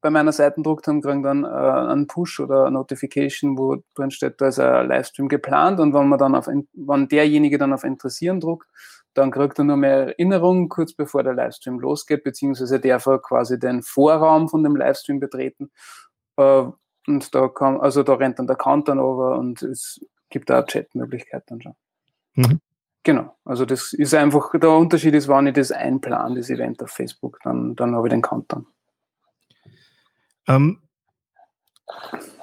bei 0.00 0.08
meiner 0.08 0.32
Seite 0.32 0.62
druckt 0.62 0.88
haben, 0.88 1.02
kriegen 1.02 1.22
dann 1.22 1.44
äh, 1.44 1.48
einen 1.48 2.06
Push 2.06 2.40
oder 2.40 2.62
eine 2.62 2.72
Notification, 2.72 3.58
wo 3.58 3.82
drin 3.94 4.10
steht, 4.10 4.40
da 4.40 4.48
ist 4.48 4.58
ein 4.58 4.88
Livestream 4.88 5.28
geplant 5.28 5.80
und 5.80 5.92
wenn 5.92 6.08
man 6.08 6.18
dann 6.18 6.34
auf, 6.34 6.46
wenn 6.46 7.08
derjenige 7.08 7.58
dann 7.58 7.74
auf 7.74 7.84
Interessieren 7.84 8.40
druckt, 8.40 8.66
dann 9.14 9.30
kriegt 9.30 9.58
er 9.58 9.64
nur 9.64 9.76
mehr 9.76 10.08
Erinnerung 10.08 10.68
kurz 10.68 10.94
bevor 10.94 11.22
der 11.22 11.34
Livestream 11.34 11.78
losgeht, 11.78 12.24
beziehungsweise 12.24 12.80
darf 12.80 13.06
er 13.06 13.18
quasi 13.18 13.58
den 13.58 13.82
Vorraum 13.82 14.48
von 14.48 14.62
dem 14.62 14.76
Livestream 14.76 15.20
betreten. 15.20 15.70
Äh, 16.36 16.64
und 17.06 17.34
da 17.34 17.48
kann, 17.48 17.80
also 17.80 18.02
da 18.02 18.14
rennt 18.14 18.38
dann 18.38 18.46
der 18.46 18.56
Countdown 18.56 18.98
over 18.98 19.38
und 19.38 19.62
es 19.62 20.00
gibt 20.30 20.50
da 20.50 20.62
Chatmöglichkeit 20.62 21.44
dann 21.46 21.60
schon. 21.60 21.74
Mhm. 22.34 22.60
Genau, 23.04 23.36
also 23.44 23.64
das 23.64 23.92
ist 23.92 24.14
einfach, 24.14 24.52
der 24.54 24.70
Unterschied 24.70 25.14
ist, 25.14 25.28
wenn 25.28 25.48
ich 25.48 25.54
das 25.54 25.72
einplan, 25.72 26.36
das 26.36 26.50
Event 26.50 26.82
auf 26.82 26.90
Facebook, 26.90 27.40
dann, 27.42 27.74
dann 27.74 27.96
habe 27.96 28.06
ich 28.06 28.12
den 28.12 28.22
Countdown. 28.22 28.66
Ähm, 30.46 30.80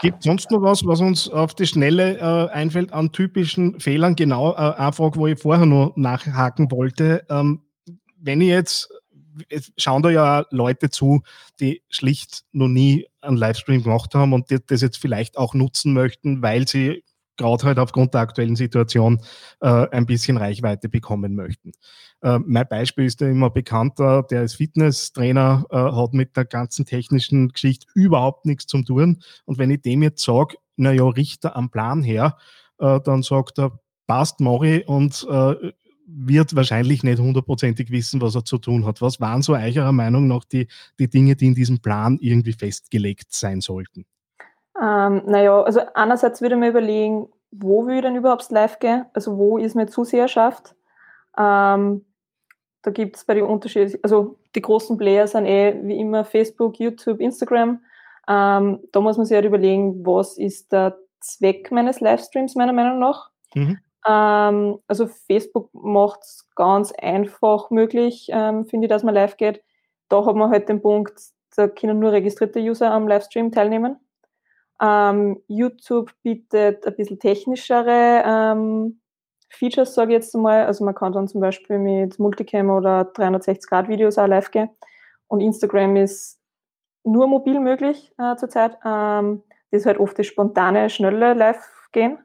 Gibt 0.01 0.23
sonst 0.23 0.49
noch 0.49 0.61
was, 0.61 0.85
was 0.85 1.01
uns 1.01 1.29
auf 1.29 1.53
die 1.53 1.67
Schnelle 1.67 2.17
äh, 2.17 2.53
einfällt 2.53 2.93
an 2.93 3.11
typischen 3.11 3.79
Fehlern? 3.79 4.15
Genau, 4.15 4.53
äh, 4.53 4.75
eine 4.77 4.93
Frage, 4.93 5.19
wo 5.19 5.27
ich 5.27 5.39
vorher 5.39 5.65
noch 5.65 5.95
nachhaken 5.97 6.71
wollte. 6.71 7.25
Ähm, 7.29 7.61
wenn 8.17 8.39
ich 8.39 8.47
jetzt, 8.47 8.89
es 9.49 9.73
schauen 9.77 10.01
da 10.01 10.09
ja 10.09 10.45
Leute 10.51 10.89
zu, 10.89 11.21
die 11.59 11.81
schlicht 11.89 12.45
noch 12.53 12.69
nie 12.69 13.07
einen 13.21 13.35
Livestream 13.35 13.83
gemacht 13.83 14.15
haben 14.15 14.33
und 14.33 14.47
das 14.67 14.81
jetzt 14.81 14.97
vielleicht 14.97 15.37
auch 15.37 15.53
nutzen 15.53 15.93
möchten, 15.93 16.41
weil 16.41 16.67
sie 16.67 17.03
gerade 17.39 17.63
halt 17.63 17.79
aufgrund 17.79 18.13
der 18.13 18.21
aktuellen 18.21 18.55
Situation 18.55 19.21
äh, 19.61 19.87
ein 19.89 20.05
bisschen 20.05 20.37
Reichweite 20.37 20.89
bekommen 20.89 21.33
möchten. 21.33 21.71
Äh, 22.21 22.39
mein 22.45 22.67
Beispiel 22.67 23.05
ist 23.05 23.21
ja 23.21 23.29
immer 23.29 23.49
bekannter, 23.49 24.23
der 24.23 24.43
ist 24.43 24.55
Fitnesstrainer, 24.55 25.65
äh, 25.71 25.77
hat 25.77 26.13
mit 26.13 26.37
der 26.37 26.45
ganzen 26.45 26.85
technischen 26.85 27.49
Geschichte 27.49 27.87
überhaupt 27.95 28.45
nichts 28.45 28.67
zu 28.67 28.83
tun. 28.83 29.23
Und 29.45 29.57
wenn 29.57 29.71
ich 29.71 29.81
dem 29.81 30.03
jetzt 30.03 30.23
sage, 30.23 30.57
naja, 30.75 31.07
Richter 31.07 31.55
am 31.55 31.71
Plan 31.71 32.03
her, 32.03 32.37
äh, 32.77 32.99
dann 33.03 33.23
sagt 33.23 33.57
er, 33.57 33.79
passt, 34.05 34.39
Mori 34.39 34.83
und 34.85 35.25
äh, 35.29 35.71
wird 36.11 36.55
wahrscheinlich 36.55 37.03
nicht 37.03 37.19
hundertprozentig 37.19 37.91
wissen, 37.91 38.21
was 38.21 38.35
er 38.35 38.43
zu 38.43 38.57
tun 38.57 38.85
hat. 38.85 39.01
Was 39.01 39.19
waren 39.19 39.41
so 39.41 39.53
eurer 39.53 39.91
Meinung 39.91 40.27
nach 40.27 40.43
die, 40.43 40.67
die 40.99 41.07
Dinge, 41.07 41.35
die 41.35 41.47
in 41.47 41.55
diesem 41.55 41.79
Plan 41.79 42.17
irgendwie 42.19 42.53
festgelegt 42.53 43.31
sein 43.31 43.61
sollten? 43.61 44.05
Ähm, 44.81 45.23
naja, 45.25 45.61
also 45.61 45.81
einerseits 45.93 46.41
würde 46.41 46.55
man 46.55 46.69
überlegen, 46.69 47.27
wo 47.51 47.85
will 47.85 47.95
ich 47.95 48.01
denn 48.01 48.15
überhaupt 48.15 48.49
live 48.51 48.79
gehen? 48.79 49.05
Also 49.13 49.37
wo 49.37 49.57
ist 49.57 49.75
meine 49.75 49.89
Zuseherschaft? 49.89 50.75
Ähm, 51.37 52.05
da 52.81 52.91
gibt 52.91 53.17
es 53.17 53.25
bei 53.25 53.33
den 53.33 53.45
Unterschieden, 53.45 53.99
also 54.03 54.37
die 54.55 54.61
großen 54.61 54.97
Player 54.97 55.27
sind 55.27 55.45
eh 55.45 55.79
wie 55.83 55.99
immer 55.99 56.23
Facebook, 56.23 56.79
YouTube, 56.79 57.19
Instagram. 57.19 57.81
Ähm, 58.27 58.79
da 58.91 59.01
muss 59.01 59.17
man 59.17 59.25
sich 59.25 59.35
halt 59.35 59.45
überlegen, 59.45 60.05
was 60.05 60.37
ist 60.37 60.71
der 60.71 60.97
Zweck 61.19 61.71
meines 61.71 61.99
Livestreams 61.99 62.55
meiner 62.55 62.73
Meinung 62.73 62.99
nach. 62.99 63.31
Mhm. 63.53 63.79
Ähm, 64.07 64.79
also 64.87 65.07
Facebook 65.07 65.69
macht 65.73 66.21
es 66.21 66.47
ganz 66.55 66.93
einfach 66.93 67.69
möglich, 67.69 68.29
ähm, 68.31 68.65
finde 68.65 68.85
ich, 68.85 68.89
dass 68.89 69.03
man 69.03 69.13
live 69.15 69.35
geht. 69.37 69.61
Da 70.07 70.25
hat 70.25 70.35
man 70.35 70.51
halt 70.51 70.69
den 70.69 70.81
Punkt, 70.81 71.19
da 71.55 71.67
können 71.67 71.99
nur 71.99 72.11
registrierte 72.11 72.59
User 72.59 72.91
am 72.91 73.07
Livestream 73.07 73.51
teilnehmen. 73.51 73.97
Ähm, 74.81 75.41
YouTube 75.47 76.11
bietet 76.23 76.85
ein 76.87 76.95
bisschen 76.95 77.19
technischere 77.19 78.23
ähm, 78.25 79.01
Features, 79.49 79.93
sage 79.93 80.11
ich 80.11 80.15
jetzt 80.15 80.35
mal. 80.35 80.65
Also 80.65 80.85
man 80.85 80.95
kann 80.95 81.13
dann 81.13 81.27
zum 81.27 81.41
Beispiel 81.41 81.79
mit 81.79 82.19
Multicam 82.19 82.69
oder 82.69 83.01
360-Grad-Videos 83.01 84.17
auch 84.17 84.27
live 84.27 84.51
gehen. 84.51 84.69
Und 85.27 85.41
Instagram 85.41 85.95
ist 85.97 86.39
nur 87.03 87.27
mobil 87.27 87.59
möglich 87.59 88.13
äh, 88.17 88.35
zurzeit. 88.35 88.77
Ähm, 88.85 89.43
das 89.71 89.81
ist 89.81 89.85
halt 89.85 89.99
oft 89.99 90.17
das 90.17 90.27
spontane, 90.27 90.89
schnelle 90.89 91.33
Live-Gehen. 91.33 92.19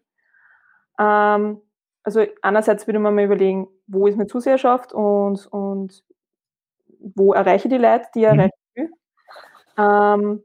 Ähm, 0.98 1.60
also 2.02 2.24
einerseits 2.42 2.86
würde 2.86 2.98
man 2.98 3.14
mal 3.14 3.24
überlegen, 3.24 3.68
wo 3.86 4.06
ist 4.06 4.16
meine 4.16 4.28
Zuseherschaft 4.28 4.92
und, 4.92 5.46
und 5.46 6.04
wo 6.98 7.32
erreiche 7.32 7.68
ich 7.68 7.74
die 7.74 7.80
Leute, 7.80 8.06
die 8.14 8.24
erreiche 8.24 8.50
ich 8.74 8.82
will. 8.82 8.90
Ähm, 9.78 10.44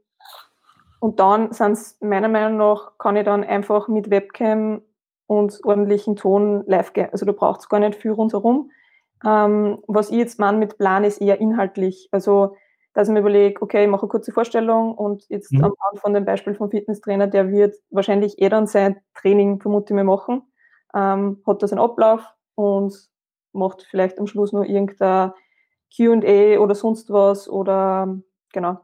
und 1.00 1.18
dann 1.18 1.52
sind 1.52 1.72
es 1.72 1.96
meiner 2.00 2.28
Meinung 2.28 2.58
nach, 2.58 2.92
kann 2.98 3.16
ich 3.16 3.24
dann 3.24 3.42
einfach 3.42 3.88
mit 3.88 4.10
Webcam 4.10 4.82
und 5.26 5.60
ordentlichen 5.64 6.16
Ton 6.16 6.62
live 6.66 6.92
gehen. 6.92 7.08
Also 7.10 7.24
da 7.24 7.32
braucht 7.32 7.60
es 7.60 7.68
gar 7.68 7.80
nicht 7.80 7.96
viel 7.96 8.12
rundherum. 8.12 8.70
Ähm, 9.24 9.78
was 9.86 10.10
ich 10.10 10.16
jetzt 10.16 10.38
meine 10.38 10.58
mit 10.58 10.76
Plan 10.78 11.04
ist 11.04 11.20
eher 11.20 11.40
inhaltlich. 11.40 12.08
Also, 12.12 12.56
dass 12.94 13.08
ich 13.08 13.14
mir 13.14 13.20
überlege, 13.20 13.62
okay, 13.62 13.84
ich 13.84 13.90
mache 13.90 14.02
eine 14.02 14.08
kurze 14.08 14.32
Vorstellung 14.32 14.94
und 14.94 15.26
jetzt 15.28 15.52
mhm. 15.52 15.64
am 15.64 15.74
von 15.96 16.14
dem 16.14 16.24
Beispiel 16.24 16.54
vom 16.54 16.70
Fitnesstrainer, 16.70 17.26
der 17.26 17.50
wird 17.50 17.76
wahrscheinlich 17.90 18.40
eh 18.40 18.48
dann 18.48 18.66
sein 18.66 19.00
Training, 19.14 19.60
vermute 19.60 19.92
ich 19.92 19.96
mir, 19.96 20.04
machen. 20.04 20.42
Ähm, 20.94 21.42
hat 21.46 21.62
das 21.62 21.72
einen 21.72 21.80
Ablauf 21.80 22.22
und 22.56 22.94
macht 23.52 23.86
vielleicht 23.88 24.18
am 24.18 24.26
Schluss 24.26 24.52
noch 24.52 24.64
irgendein 24.64 25.32
QA 25.94 26.58
oder 26.58 26.74
sonst 26.74 27.10
was 27.10 27.48
oder 27.48 28.18
genau. 28.52 28.80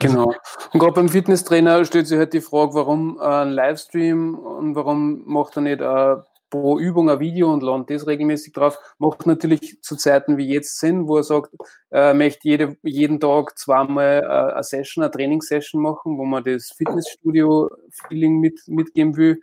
Genau. 0.00 0.34
Und 0.72 0.80
gerade 0.80 0.94
beim 0.94 1.08
Fitnesstrainer 1.08 1.84
stellt 1.84 2.06
sich 2.06 2.18
halt 2.18 2.32
die 2.32 2.40
Frage, 2.40 2.74
warum 2.74 3.18
äh, 3.20 3.24
ein 3.24 3.50
Livestream 3.50 4.34
und 4.34 4.74
warum 4.74 5.22
macht 5.26 5.56
er 5.56 5.62
nicht 5.62 5.80
äh, 5.80 6.16
pro 6.50 6.78
Übung 6.78 7.10
ein 7.10 7.20
Video 7.20 7.52
und 7.52 7.62
ladet 7.62 7.90
das 7.90 8.06
regelmäßig 8.06 8.52
drauf. 8.52 8.78
Macht 8.98 9.26
natürlich 9.26 9.80
zu 9.82 9.96
Zeiten 9.96 10.36
wie 10.36 10.48
jetzt 10.48 10.78
Sinn, 10.78 11.08
wo 11.08 11.16
er 11.16 11.24
sagt, 11.24 11.50
er 11.90 12.10
äh, 12.10 12.14
möchte 12.14 12.48
jede, 12.48 12.76
jeden 12.82 13.18
Tag 13.20 13.58
zweimal 13.58 14.24
eine 14.24 14.62
Session, 14.62 15.04
eine 15.04 15.10
Trainingssession 15.10 15.82
machen, 15.82 16.18
wo 16.18 16.24
man 16.24 16.44
das 16.44 16.72
Fitnessstudio-Feeling 16.76 18.38
mit, 18.38 18.60
mitgeben 18.66 19.16
will, 19.16 19.40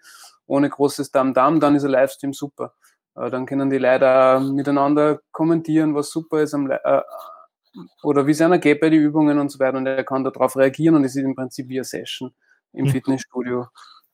ohne 0.48 0.70
großes 0.70 1.12
Damm-Damm, 1.12 1.60
dann 1.60 1.76
ist 1.76 1.84
ein 1.84 1.92
Livestream 1.92 2.34
super. 2.34 2.74
Dann 3.14 3.46
können 3.46 3.70
die 3.70 3.78
Leute 3.78 4.40
miteinander 4.54 5.20
kommentieren, 5.32 5.94
was 5.96 6.12
super 6.12 6.42
ist 6.42 6.54
am, 6.54 6.72
äh, 6.72 7.02
oder 8.04 8.28
wie 8.28 8.32
es 8.32 8.42
einer 8.42 8.60
geht 8.60 8.82
bei 8.82 8.90
den 8.90 9.02
Übungen 9.02 9.40
und 9.40 9.50
so 9.50 9.60
weiter 9.60 9.78
und 9.78 9.86
er 9.86 10.04
kann 10.04 10.24
darauf 10.24 10.56
reagieren 10.58 10.96
und 10.96 11.04
es 11.04 11.16
ist 11.16 11.24
im 11.24 11.36
Prinzip 11.36 11.70
wie 11.70 11.78
eine 11.78 11.84
Session 11.84 12.34
im 12.74 12.86
mhm. 12.86 12.90
Fitnessstudio. 12.90 13.68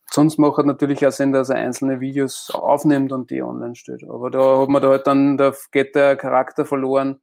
Sonst 0.10 0.38
macht 0.38 0.58
er 0.60 0.64
natürlich 0.64 1.06
auch 1.06 1.12
Sinn, 1.12 1.34
dass 1.34 1.50
er 1.50 1.58
einzelne 1.58 2.00
Videos 2.00 2.50
aufnimmt 2.54 3.12
und 3.12 3.30
die 3.30 3.44
online 3.44 3.76
stellt. 3.76 4.04
Aber 4.10 4.32
da 4.32 4.62
hat 4.62 4.70
man 4.70 4.82
da 4.82 4.90
halt 4.90 5.06
dann, 5.06 5.38
da 5.38 5.54
geht 5.72 5.96
der 5.96 6.16
Charakter 6.16 6.66
verloren, 6.66 7.20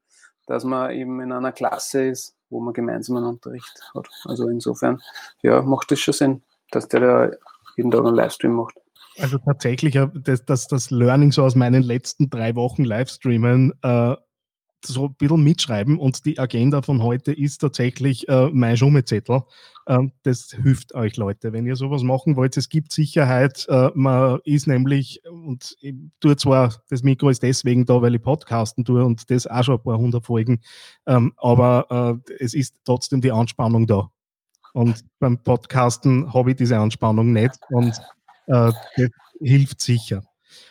dass 0.46 0.64
man 0.64 0.90
eben 0.90 1.20
in 1.20 1.32
einer 1.32 1.52
Klasse 1.52 2.04
ist, 2.04 2.36
wo 2.50 2.60
man 2.60 2.74
gemeinsam 2.74 3.16
einen 3.16 3.26
Unterricht 3.26 3.80
hat. 3.94 4.08
Also 4.26 4.48
insofern, 4.48 5.00
ja, 5.42 5.62
macht 5.62 5.90
das 5.90 6.00
schon 6.00 6.14
Sinn, 6.14 6.42
dass 6.70 6.88
der 6.88 7.00
da 7.00 7.30
jeden 7.76 7.90
Tag 7.90 8.04
einen 8.04 8.14
Livestream 8.14 8.52
macht. 8.52 8.74
Also 9.18 9.38
tatsächlich, 9.38 9.98
das, 10.14 10.44
das, 10.44 10.66
das 10.66 10.90
Learning 10.90 11.32
so 11.32 11.44
aus 11.44 11.54
meinen 11.54 11.82
letzten 11.82 12.30
drei 12.30 12.54
Wochen 12.56 12.84
Livestreamen, 12.84 13.72
äh, 13.82 14.16
so 14.86 15.06
ein 15.06 15.14
bisschen 15.14 15.42
mitschreiben 15.42 15.98
und 15.98 16.24
die 16.24 16.38
Agenda 16.38 16.82
von 16.82 17.02
heute 17.02 17.32
ist 17.32 17.58
tatsächlich 17.58 18.28
äh, 18.28 18.50
mein 18.52 18.76
Schummezettel. 18.76 19.42
Ähm, 19.86 20.12
das 20.22 20.50
hilft 20.50 20.94
euch, 20.94 21.16
Leute, 21.16 21.52
wenn 21.52 21.66
ihr 21.66 21.76
sowas 21.76 22.02
machen 22.02 22.36
wollt. 22.36 22.56
Es 22.56 22.68
gibt 22.68 22.92
Sicherheit. 22.92 23.66
Äh, 23.68 23.90
man 23.94 24.40
ist 24.44 24.66
nämlich, 24.66 25.22
und 25.30 25.76
ich 25.80 25.94
tue 26.20 26.36
zwar, 26.36 26.74
das 26.88 27.02
Mikro 27.02 27.28
ist 27.28 27.42
deswegen 27.42 27.84
da, 27.84 28.00
weil 28.00 28.14
ich 28.14 28.22
Podcasten 28.22 28.84
tue 28.84 29.04
und 29.04 29.30
das 29.30 29.46
auch 29.46 29.62
schon 29.62 29.76
ein 29.76 29.82
paar 29.82 29.98
hundert 29.98 30.24
Folgen, 30.24 30.60
ähm, 31.06 31.32
aber 31.36 32.20
äh, 32.28 32.34
es 32.38 32.54
ist 32.54 32.76
trotzdem 32.84 33.20
die 33.20 33.32
Anspannung 33.32 33.86
da. 33.86 34.10
Und 34.72 35.04
beim 35.20 35.38
Podcasten 35.38 36.32
habe 36.32 36.50
ich 36.50 36.56
diese 36.56 36.78
Anspannung 36.78 37.32
nicht 37.32 37.58
und 37.70 37.92
äh, 38.46 38.72
das 38.96 39.10
hilft 39.40 39.80
sicher. 39.80 40.22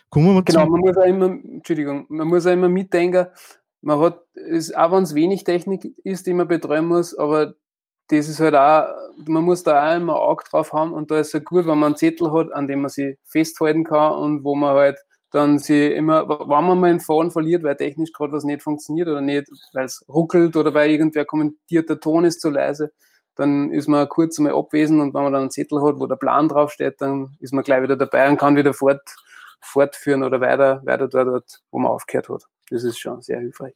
Kommen 0.10 0.36
wir 0.36 0.44
genau, 0.44 0.68
man 0.68 0.82
muss 0.82 0.98
auch 0.98 1.06
immer, 1.06 1.26
Entschuldigung, 1.26 2.06
man 2.10 2.28
muss 2.28 2.46
auch 2.46 2.52
immer 2.52 2.70
mitdenken, 2.70 3.28
man 3.84 4.00
hat, 4.00 4.22
ist, 4.34 4.76
auch 4.76 4.92
wenn 4.92 5.04
es 5.04 5.14
wenig 5.14 5.44
Technik 5.44 5.94
ist, 6.04 6.26
die 6.26 6.34
man 6.34 6.48
betreuen 6.48 6.88
muss, 6.88 7.16
aber 7.18 7.54
das 8.08 8.30
ist 8.30 8.40
halt 8.40 8.56
auch, 8.56 8.88
man 9.26 9.44
muss 9.44 9.64
da 9.64 9.92
auch 9.92 9.96
immer 9.96 10.14
ein 10.14 10.20
Auge 10.20 10.44
drauf 10.50 10.74
haben 10.74 10.94
und 10.94 11.12
da 11.12 11.20
ist 11.20 11.36
es 11.36 11.44
gut, 11.44 11.66
wenn 11.66 11.78
man 11.78 11.88
einen 11.88 11.96
Zettel 11.98 12.32
hat, 12.32 12.52
an 12.54 12.68
dem 12.68 12.82
man 12.82 12.90
sich 12.90 13.18
festhalten 13.26 13.84
kann 13.84 14.14
und 14.14 14.44
wo 14.44 14.56
man 14.56 14.76
halt 14.76 15.00
dann 15.32 15.58
sie 15.58 15.88
immer, 15.88 16.30
wenn 16.30 16.48
man 16.48 16.80
mal 16.80 16.90
einen 16.92 17.00
Faden 17.00 17.32
verliert, 17.32 17.64
weil 17.64 17.76
technisch 17.76 18.14
gerade 18.14 18.34
was 18.34 18.44
nicht 18.44 18.62
funktioniert 18.62 19.08
oder 19.08 19.22
nicht, 19.22 19.50
weil 19.74 19.86
es 19.86 20.06
ruckelt 20.08 20.56
oder 20.56 20.74
weil 20.76 20.92
irgendwer 20.92 21.26
kommentiert, 21.26 21.90
der 21.90 22.00
Ton 22.00 22.24
ist 22.24 22.40
zu 22.40 22.52
leise, 22.52 22.92
dann 23.36 23.72
ist 23.72 23.88
man 23.88 24.08
kurz 24.10 24.38
mal 24.40 24.54
abwesend 24.54 25.02
und 25.02 25.14
wenn 25.14 25.24
man 25.24 25.34
dann 25.34 25.42
einen 25.42 25.52
Zettel 25.52 25.82
hat, 25.82 26.00
wo 26.00 26.06
der 26.06 26.18
Plan 26.18 26.50
draufsteht, 26.50 27.02
dann 27.02 27.36
ist 27.40 27.54
man 27.54 27.64
gleich 27.64 27.82
wieder 27.82 27.98
dabei 27.98 28.30
und 28.30 28.38
kann 28.38 28.56
wieder 28.56 28.74
fort, 28.74 29.02
fortführen 29.60 30.24
oder 30.24 30.40
weiter, 30.40 30.82
weiter 30.86 31.08
dort, 31.08 31.62
wo 31.72 31.80
man 31.80 31.92
aufgehört 31.92 32.30
hat. 32.30 32.44
Das 32.70 32.84
ist 32.84 32.98
schon 32.98 33.22
sehr 33.22 33.40
hilfreich. 33.40 33.74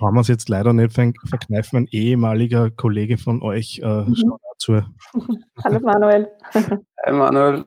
Haben 0.00 0.14
wir 0.14 0.20
es 0.20 0.28
jetzt 0.28 0.48
leider 0.48 0.72
nicht 0.72 0.92
verkneifen. 0.92 1.78
Ein 1.78 1.88
ehemaliger 1.90 2.70
Kollege 2.70 3.18
von 3.18 3.42
euch 3.42 3.80
äh, 3.82 4.02
mhm. 4.02 4.34
dazu. 4.52 4.82
Hallo 5.64 5.80
Manuel. 5.80 6.28
Hi 6.52 7.12
Manuel. 7.12 7.64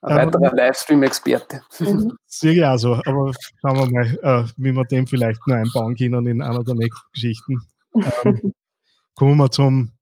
Ein 0.00 0.18
ähm, 0.18 0.26
weiterer 0.26 0.54
Livestream-Experte. 0.54 1.62
Mhm. 1.78 2.16
Ich 2.42 2.64
auch 2.64 2.76
so, 2.76 2.94
aber 2.94 3.32
schauen 3.60 3.76
wir 3.76 3.90
mal, 3.90 4.18
äh, 4.22 4.48
wie 4.56 4.72
wir 4.72 4.84
dem 4.84 5.06
vielleicht 5.06 5.46
noch 5.46 5.54
einbauen 5.54 5.94
können 5.94 6.26
in 6.26 6.42
einer 6.42 6.64
der 6.64 6.74
nächsten 6.74 7.12
Geschichten. 7.12 7.62
Ähm, 8.24 8.52
kommen 9.14 9.36
wir 9.36 9.50
zum 9.52 9.92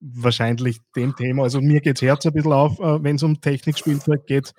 wahrscheinlich 0.00 0.80
dem 0.96 1.14
Thema. 1.14 1.44
Also 1.44 1.60
mir 1.60 1.80
geht 1.80 1.96
das 1.96 2.02
Herz 2.02 2.26
ein 2.26 2.32
bisschen 2.32 2.52
auf, 2.52 2.78
äh, 2.80 3.02
wenn 3.02 3.16
es 3.16 3.22
um 3.22 3.40
Technikspielzeug 3.40 4.26
geht. 4.26 4.52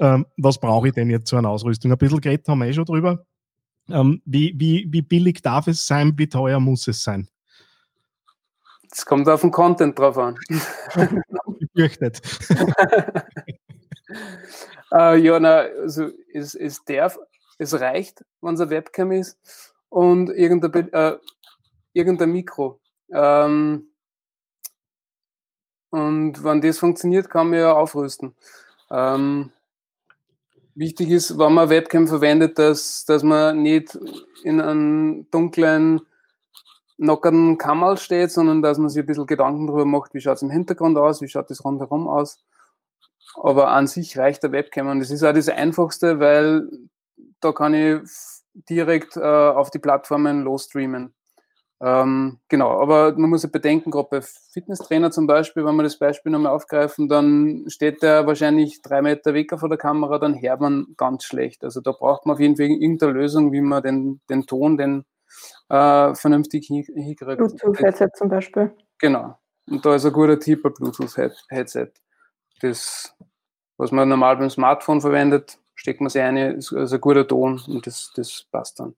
Ähm, 0.00 0.26
was 0.36 0.58
brauche 0.58 0.88
ich 0.88 0.94
denn 0.94 1.10
jetzt 1.10 1.28
zu 1.28 1.36
einer 1.36 1.48
Ausrüstung? 1.48 1.90
Ein 1.90 1.98
bisschen 1.98 2.20
geredet 2.20 2.46
haben 2.48 2.58
wir 2.58 2.66
eh 2.66 2.72
schon 2.72 2.84
drüber. 2.84 3.24
Ähm, 3.88 4.20
wie, 4.24 4.54
wie, 4.56 4.86
wie 4.90 5.02
billig 5.02 5.42
darf 5.42 5.66
es 5.66 5.86
sein? 5.86 6.14
Wie 6.16 6.28
teuer 6.28 6.60
muss 6.60 6.88
es 6.88 7.02
sein? 7.04 7.28
Es 8.90 9.04
kommt 9.04 9.28
auf 9.28 9.42
den 9.42 9.50
Content 9.50 9.98
drauf 9.98 10.16
an. 10.18 10.38
Gefürchtet. 11.60 12.20
äh, 14.92 15.18
ja, 15.18 15.38
na, 15.40 15.56
also 15.82 16.10
es, 16.32 16.54
es 16.54 16.84
darf, 16.84 17.18
es 17.58 17.78
reicht, 17.78 18.24
wenn 18.40 18.54
es 18.54 18.60
eine 18.60 18.70
Webcam 18.70 19.12
ist 19.12 19.38
und 19.88 20.30
irgendein, 20.30 20.92
äh, 20.92 21.18
irgendein 21.92 22.32
Mikro. 22.32 22.80
Ähm, 23.12 23.88
Und 25.90 26.42
wenn 26.44 26.60
das 26.60 26.78
funktioniert, 26.78 27.30
kann 27.30 27.50
man 27.50 27.60
ja 27.60 27.72
aufrüsten. 27.72 28.34
Ähm, 28.90 29.52
wichtig 30.76 31.10
ist, 31.10 31.38
wenn 31.38 31.54
man 31.54 31.70
Webcam 31.70 32.06
verwendet, 32.06 32.58
dass, 32.58 33.04
dass 33.04 33.22
man 33.22 33.62
nicht 33.62 33.98
in 34.44 34.60
einem 34.60 35.26
dunklen, 35.30 36.02
nackerten 36.98 37.58
Kammer 37.58 37.96
steht, 37.96 38.30
sondern 38.30 38.62
dass 38.62 38.78
man 38.78 38.88
sich 38.88 39.02
ein 39.02 39.06
bisschen 39.06 39.26
Gedanken 39.26 39.66
darüber 39.66 39.84
macht, 39.84 40.14
wie 40.14 40.20
schaut 40.20 40.36
es 40.36 40.42
im 40.42 40.50
Hintergrund 40.50 40.96
aus, 40.96 41.20
wie 41.20 41.28
schaut 41.28 41.50
das 41.50 41.64
rundherum 41.64 42.08
aus. 42.08 42.42
Aber 43.34 43.68
an 43.68 43.86
sich 43.86 44.16
reicht 44.16 44.42
der 44.42 44.52
Webcam 44.52 44.88
und 44.88 45.00
das 45.00 45.10
ist 45.10 45.22
auch 45.22 45.34
das 45.34 45.48
Einfachste, 45.48 46.20
weil 46.20 46.68
da 47.40 47.52
kann 47.52 47.74
ich 47.74 48.00
direkt 48.70 49.16
äh, 49.16 49.20
auf 49.20 49.70
die 49.70 49.78
Plattformen 49.78 50.42
losstreamen. 50.42 51.12
Ähm, 51.78 52.38
genau, 52.48 52.80
aber 52.80 53.12
man 53.18 53.28
muss 53.28 53.42
ja 53.42 53.50
bedenken, 53.50 53.90
gerade 53.90 54.08
bei 54.10 54.20
Fitnesstrainer 54.22 55.10
zum 55.10 55.26
Beispiel, 55.26 55.64
wenn 55.64 55.76
wir 55.76 55.82
das 55.82 55.98
Beispiel 55.98 56.32
nochmal 56.32 56.52
aufgreifen, 56.52 57.08
dann 57.08 57.64
steht 57.68 58.02
der 58.02 58.26
wahrscheinlich 58.26 58.80
drei 58.80 59.02
Meter 59.02 59.34
weg 59.34 59.52
vor 59.58 59.68
der 59.68 59.76
Kamera, 59.76 60.18
dann 60.18 60.40
hört 60.40 60.60
man 60.60 60.86
ganz 60.96 61.24
schlecht. 61.24 61.64
Also 61.64 61.82
da 61.82 61.92
braucht 61.92 62.24
man 62.24 62.34
auf 62.34 62.40
jeden 62.40 62.56
Fall 62.56 62.66
irgendeine 62.66 63.12
Lösung, 63.12 63.52
wie 63.52 63.60
man 63.60 63.82
den, 63.82 64.20
den 64.30 64.46
Ton 64.46 64.78
den, 64.78 65.04
äh, 65.68 66.14
vernünftig 66.14 66.66
hinkriegt. 66.66 67.20
Bluetooth-Headset 67.20 68.08
zum 68.14 68.28
Beispiel. 68.28 68.74
Genau. 68.98 69.38
Und 69.68 69.84
da 69.84 69.94
ist 69.96 70.06
ein 70.06 70.12
guter 70.12 70.38
Tipp 70.38 70.64
ein 70.64 70.72
Bluetooth-Headset. 70.72 71.90
Das, 72.60 73.14
was 73.76 73.92
man 73.92 74.08
normal 74.08 74.36
beim 74.36 74.50
Smartphone 74.50 75.00
verwendet, 75.00 75.58
steckt 75.74 76.00
man 76.00 76.08
sich 76.08 76.22
ein, 76.22 76.36
ist, 76.36 76.72
ist 76.72 76.92
ein 76.92 77.00
guter 77.00 77.26
Ton 77.26 77.60
und 77.68 77.86
das, 77.86 78.12
das 78.14 78.46
passt 78.50 78.80
dann. 78.80 78.94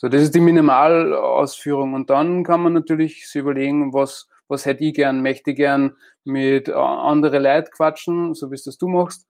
So, 0.00 0.08
das 0.08 0.22
ist 0.22 0.34
die 0.34 0.40
Minimalausführung. 0.40 1.92
Und 1.94 2.08
dann 2.08 2.44
kann 2.44 2.62
man 2.62 2.72
natürlich 2.72 3.28
sich 3.28 3.40
überlegen, 3.40 3.92
was, 3.92 4.28
was 4.46 4.64
hätte 4.64 4.84
ich 4.84 4.94
gern? 4.94 5.22
Möchte 5.22 5.50
ich 5.50 5.56
gern 5.56 5.96
mit 6.24 6.68
äh, 6.68 6.72
anderen 6.72 7.42
Leuten 7.42 7.70
quatschen, 7.72 8.34
so 8.34 8.50
wie 8.50 8.54
es 8.54 8.62
das 8.62 8.78
du 8.78 8.86
machst? 8.86 9.26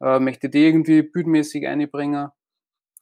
Äh, 0.00 0.18
möchte 0.18 0.48
die 0.48 0.66
irgendwie 0.66 1.02
bildmäßig 1.02 1.68
einbringen? 1.68 2.30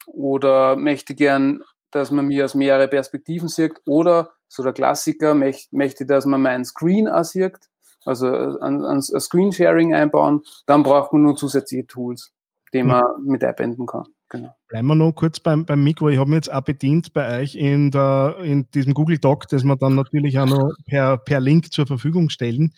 Oder 0.05 0.75
möchte 0.75 1.13
ich 1.13 1.17
gern, 1.17 1.63
dass 1.89 2.11
man 2.11 2.27
mir 2.27 2.45
aus 2.45 2.53
mehreren 2.53 2.89
Perspektiven 2.89 3.47
sieht? 3.47 3.73
Oder, 3.87 4.29
so 4.47 4.61
der 4.61 4.73
Klassiker, 4.73 5.33
möchte, 5.33 5.75
möchte 5.75 6.05
dass 6.05 6.27
man 6.27 6.43
meinen 6.43 6.65
Screen 6.65 7.07
auch 7.07 7.23
sieht? 7.23 7.57
Also 8.05 8.27
äh, 8.27 8.59
ein, 8.61 8.85
ein, 8.85 8.97
ein 8.97 9.01
Screen-Sharing 9.01 9.95
einbauen. 9.95 10.43
Dann 10.67 10.83
braucht 10.83 11.13
man 11.13 11.23
nur 11.23 11.35
zusätzliche 11.35 11.87
Tools, 11.87 12.31
die 12.75 12.81
hm. 12.81 12.87
man 12.89 13.03
mit 13.23 13.43
einbinden 13.43 13.87
kann. 13.87 14.05
Genau. 14.29 14.53
Bleiben 14.67 14.87
wir 14.87 14.95
noch 14.95 15.13
kurz 15.13 15.39
beim, 15.39 15.65
beim 15.65 15.83
Mikro. 15.83 16.09
Ich 16.09 16.17
habe 16.17 16.29
mich 16.29 16.37
jetzt 16.37 16.51
auch 16.51 16.61
bedient 16.61 17.13
bei 17.13 17.39
euch 17.39 17.55
in, 17.55 17.91
der, 17.91 18.37
in 18.43 18.69
diesem 18.71 18.93
Google 18.93 19.17
Doc, 19.17 19.47
das 19.47 19.63
wir 19.63 19.75
dann 19.77 19.95
natürlich 19.95 20.37
auch 20.39 20.45
noch 20.45 20.71
per, 20.85 21.17
per 21.17 21.39
Link 21.39 21.71
zur 21.71 21.87
Verfügung 21.87 22.29
stellen. 22.29 22.73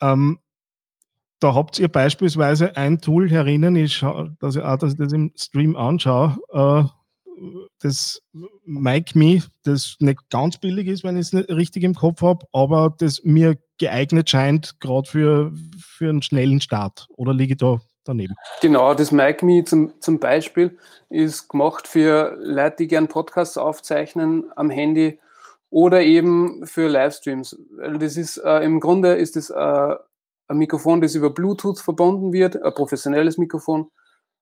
Ähm, 0.00 0.38
da 1.40 1.54
habt 1.54 1.78
ihr 1.78 1.88
beispielsweise 1.88 2.76
ein 2.76 3.00
Tool 3.00 3.28
herinnen, 3.28 3.76
ich 3.76 3.96
schaue, 3.96 4.36
dass 4.38 4.56
ich 4.56 4.62
auch 4.62 4.78
dass 4.78 4.92
ich 4.92 4.98
das 4.98 5.12
im 5.12 5.32
Stream 5.36 5.76
anschaue, 5.76 6.38
äh, 6.52 6.84
das 7.80 8.22
MicMe, 8.64 9.42
das 9.64 9.96
nicht 9.98 10.30
ganz 10.30 10.58
billig 10.58 10.86
ist, 10.86 11.04
wenn 11.04 11.16
ich 11.16 11.32
es 11.32 11.48
richtig 11.48 11.82
im 11.82 11.94
Kopf 11.94 12.22
habe, 12.22 12.46
aber 12.52 12.94
das 12.96 13.24
mir 13.24 13.58
geeignet 13.78 14.30
scheint, 14.30 14.78
gerade 14.80 15.08
für, 15.08 15.52
für 15.76 16.08
einen 16.08 16.22
schnellen 16.22 16.60
Start. 16.60 17.08
Oder 17.10 17.34
liege 17.34 17.54
ich 17.54 17.58
da 17.58 17.80
daneben. 18.04 18.34
Genau, 18.60 18.94
das 18.94 19.12
MicMe 19.12 19.64
zum, 19.64 20.00
zum 20.00 20.18
Beispiel 20.18 20.78
ist 21.08 21.48
gemacht 21.48 21.88
für 21.88 22.36
Leute, 22.40 22.76
die 22.80 22.88
gern 22.88 23.08
Podcasts 23.08 23.58
aufzeichnen 23.58 24.50
am 24.56 24.70
Handy 24.70 25.18
oder 25.70 26.02
eben 26.02 26.66
für 26.66 26.88
Livestreams. 26.88 27.58
Das 27.98 28.16
ist 28.16 28.38
äh, 28.38 28.60
im 28.60 28.80
Grunde 28.80 29.14
ist 29.14 29.36
es 29.36 29.50
äh, 29.50 29.94
ein 30.46 30.58
Mikrofon, 30.58 31.00
das 31.00 31.14
über 31.14 31.30
Bluetooth 31.30 31.80
verbunden 31.80 32.32
wird, 32.32 32.62
ein 32.62 32.74
professionelles 32.74 33.38
Mikrofon. 33.38 33.90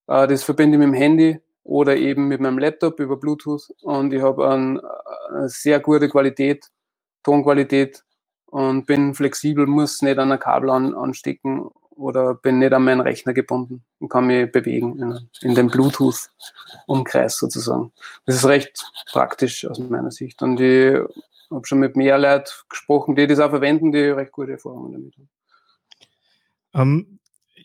Äh, 0.09 0.26
das 0.26 0.42
verbinde 0.42 0.76
ich 0.76 0.78
mit 0.81 0.88
dem 0.88 0.95
Handy 0.95 1.40
oder 1.64 1.97
eben 1.97 2.28
mit 2.28 2.40
meinem 2.40 2.59
Laptop 2.59 3.00
über 3.00 3.16
Bluetooth 3.16 3.71
und 3.83 4.12
ich 4.12 4.21
habe 4.21 4.50
ein, 4.50 4.81
eine 5.31 5.48
sehr 5.48 5.81
gute 5.81 6.09
Qualität, 6.09 6.66
Tonqualität 7.22 8.03
und 8.46 8.87
bin 8.87 9.14
flexibel, 9.14 9.66
muss 9.66 10.03
nicht 10.03 10.18
an 10.18 10.33
ein 10.33 10.40
Kabel 10.40 10.70
an, 10.70 10.94
anstecken 10.94 11.70
oder 12.03 12.35
bin 12.35 12.59
nicht 12.59 12.73
an 12.73 12.85
meinen 12.85 13.01
Rechner 13.01 13.33
gebunden 13.33 13.85
und 13.99 14.09
kann 14.09 14.27
mich 14.27 14.51
bewegen 14.51 14.99
in, 14.99 15.29
in 15.41 15.55
den 15.55 15.69
Bluetooth-Umkreis 15.69 17.38
sozusagen. 17.38 17.93
Das 18.27 18.37
ist 18.37 18.47
recht 18.47 18.85
praktisch 19.12 19.65
aus 19.65 19.79
meiner 19.79 20.11
Sicht. 20.11 20.43
Und 20.43 20.61
ich 20.61 20.99
habe 21.51 21.67
schon 21.67 21.79
mit 21.79 21.97
mehr 21.97 22.19
Leuten 22.19 22.51
gesprochen, 22.69 23.15
die 23.15 23.27
das 23.27 23.38
auch 23.38 23.51
verwenden, 23.51 23.93
die 23.93 24.01
recht 24.01 24.33
gute 24.33 24.53
Erfahrungen 24.53 24.93
damit 24.93 25.15
haben. 25.17 25.29
Ähm, 26.75 27.19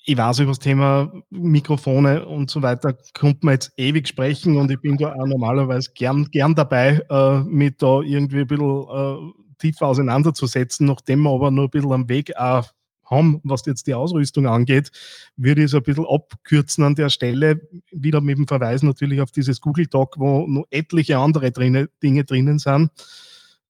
ich 0.06 0.18
weiß 0.18 0.40
über 0.40 0.52
das 0.52 0.60
Thema 0.60 1.12
Mikrofone 1.30 2.26
und 2.26 2.50
so 2.50 2.62
weiter, 2.62 2.96
kommt 3.14 3.44
man 3.44 3.56
jetzt 3.56 3.74
ewig 3.78 4.08
sprechen 4.08 4.58
und 4.58 4.72
ich 4.72 4.80
bin 4.80 4.98
da 4.98 5.14
auch 5.14 5.26
normalerweise 5.26 5.92
gern, 5.94 6.26
gern 6.32 6.56
dabei, 6.56 7.02
äh, 7.10 7.40
mit 7.40 7.82
da 7.82 8.02
irgendwie 8.02 8.42
ein 8.42 8.48
bisschen 8.48 8.88
äh, 8.90 9.34
tiefer 9.58 9.88
auseinanderzusetzen, 9.88 10.88
nachdem 10.88 11.24
wir 11.24 11.32
aber 11.32 11.52
nur 11.52 11.66
ein 11.66 11.70
bisschen 11.70 11.92
am 11.92 12.08
Weg 12.08 12.36
auch 12.38 12.72
haben, 13.10 13.42
was 13.44 13.66
jetzt 13.66 13.88
die 13.88 13.94
Ausrüstung 13.94 14.48
angeht, 14.48 14.92
würde 15.36 15.62
ich 15.62 15.68
es 15.68 15.76
ein 15.76 15.84
bisschen 15.84 16.06
abkürzen 16.06 16.84
an 16.84 16.96
der 16.96 17.10
Stelle, 17.10 17.62
wieder 17.92 18.22
mit 18.22 18.38
dem 18.38 18.48
Verweis 18.48 18.84
natürlich 18.84 19.22
auf 19.22 19.32
dieses 19.32 19.62
Google 19.62 19.88
Doc, 19.88 20.16
wo 20.18 20.46
noch 20.48 20.66
etliche 20.70 21.18
andere 21.18 21.52
drinne, 21.52 21.90
Dinge 22.02 22.24
drinnen 22.24 22.60
sind. 22.60 22.92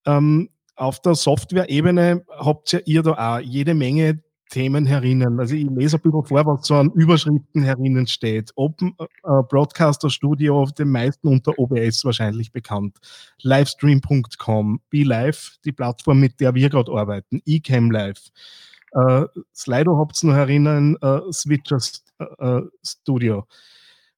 Ähm, 0.06 0.50
auf 0.76 1.02
der 1.02 1.16
Software-Ebene 1.16 2.24
habt 2.30 2.72
ja 2.72 2.80
ihr 2.86 3.02
da 3.02 3.38
auch 3.38 3.40
jede 3.40 3.74
Menge 3.74 4.22
Themen 4.50 4.86
herinnen. 4.86 5.40
Also 5.40 5.56
ich 5.56 5.68
lese 5.70 5.98
ein 5.98 6.02
bisschen 6.02 6.26
vor, 6.26 6.46
was 6.46 6.68
so 6.68 6.76
an 6.76 6.92
Überschriften 6.92 7.64
herinnen 7.64 8.08
steht. 8.08 8.52
Open 8.56 8.94
äh, 9.00 9.06
Broadcaster 9.50 10.10
Studio, 10.10 10.66
den 10.78 10.90
meisten 10.90 11.28
unter 11.28 11.58
OBS 11.58 12.06
wahrscheinlich 12.06 12.52
bekannt. 12.52 12.98
Livestream.com, 13.42 14.80
BeLive, 14.90 15.58
die 15.66 15.72
Plattform, 15.72 16.20
mit 16.20 16.40
der 16.40 16.56
wir 16.56 16.70
gerade 16.70 16.92
arbeiten. 16.92 17.42
eCam 17.46 17.92
Live. 17.92 18.30
Äh, 18.98 19.26
Slido 19.56 19.98
habt 19.98 20.24
ihr 20.24 20.30
noch 20.30 20.38
erinnern, 20.38 20.98
äh, 21.02 21.32
Switcher 21.32 21.78
äh, 22.40 22.62
Studio. 22.84 23.46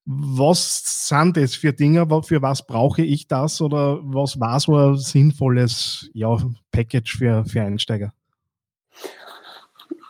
Was 0.06 1.08
sind 1.08 1.36
das 1.36 1.54
für 1.54 1.72
Dinge? 1.72 2.06
Für 2.22 2.40
was 2.40 2.66
brauche 2.66 3.02
ich 3.02 3.28
das? 3.28 3.60
Oder 3.60 4.00
was 4.02 4.40
war 4.40 4.58
so 4.58 4.74
ein 4.76 4.96
sinnvolles 4.96 6.10
ja, 6.14 6.36
Package 6.72 7.18
für, 7.18 7.44
für 7.44 7.62
Einsteiger? 7.62 8.12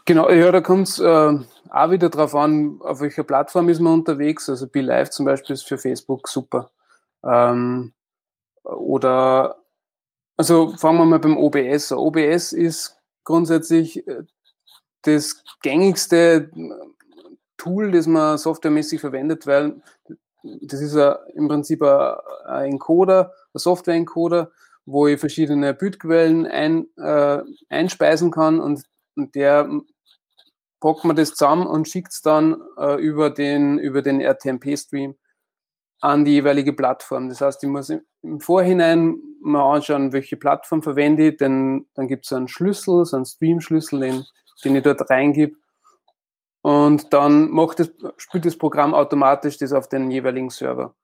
Genau, 0.05 0.31
ja, 0.31 0.51
da 0.53 0.61
kommt 0.61 0.89
es 0.89 0.99
äh, 1.01 1.39
auch 1.71 1.91
wieder 1.91 2.09
darauf 2.09 2.35
an, 2.35 2.81
auf 2.81 3.01
welcher 3.01 3.25
Plattform 3.25 3.69
ist 3.69 3.81
man 3.81 3.95
unterwegs. 3.95 4.49
Also 4.49 4.69
BeLive 4.69 5.11
zum 5.11 5.27
Beispiel 5.27 5.55
ist 5.55 5.67
für 5.67 5.79
Facebook 5.79 6.29
super. 6.29 6.71
Ähm, 7.25 7.93
oder, 8.63 9.57
also 10.37 10.77
fangen 10.77 10.99
wir 10.99 11.05
mal 11.05 11.19
beim 11.19 11.37
OBS. 11.37 11.93
OBS 11.93 12.53
ist 12.53 12.97
grundsätzlich 13.25 14.07
äh, 14.07 14.23
das 15.03 15.43
gängigste 15.63 16.51
Tool, 17.57 17.91
das 17.91 18.07
man 18.07 18.39
softwaremäßig 18.39 19.01
verwendet, 19.01 19.47
weil 19.47 19.83
das 20.43 20.81
ist 20.81 20.97
im 21.35 21.49
Prinzip 21.49 21.83
ein, 21.83 22.73
Encoder, 22.73 23.33
ein 23.53 23.59
Software-Encoder, 23.59 24.51
wo 24.87 25.07
ich 25.07 25.21
verschiedene 25.21 25.75
Bildquellen 25.75 26.47
ein, 26.47 26.87
äh, 26.97 27.43
einspeisen 27.69 28.31
kann 28.31 28.61
und, 28.61 28.83
und 29.17 29.35
der 29.35 29.69
packt 30.81 31.05
man 31.05 31.17
das 31.17 31.31
zusammen 31.31 31.67
und 31.67 31.89
schickt 31.89 32.13
es 32.13 32.23
dann 32.23 32.61
äh, 32.79 32.95
über 32.97 33.31
den, 33.31 33.79
über 33.79 34.03
den 34.03 34.21
RTMP-Stream 34.21 35.15
an 36.01 36.25
die 36.25 36.33
jeweilige 36.33 36.73
Plattform. 36.73 37.29
Das 37.29 37.43
heißt, 37.43 37.63
ich 37.63 37.69
muss 37.69 37.91
im 37.91 38.41
Vorhinein 38.41 39.19
mal 39.43 39.77
anschauen, 39.77 40.13
welche 40.13 40.37
Plattform 40.37 40.83
verwende 40.83 41.29
ich, 41.29 41.37
denn 41.37 41.87
dann 41.95 42.09
gibt 42.09 42.25
es 42.25 42.33
einen 42.33 42.49
Schlüssel, 42.49 43.05
so 43.05 43.17
einen 43.17 43.27
Stream-Schlüssel, 43.27 44.01
den 44.01 44.25
den 44.61 44.77
ich 44.77 44.83
dort 44.83 45.09
reingebe. 45.11 45.57
Und 46.63 47.13
dann 47.13 47.51
macht 47.51 47.81
das, 47.81 47.91
spielt 48.17 48.45
das 48.45 48.57
Programm 48.57 48.95
automatisch 48.95 49.59
das 49.59 49.73
auf 49.73 49.89
den 49.89 50.11
jeweiligen 50.11 50.51
Server. 50.51 50.95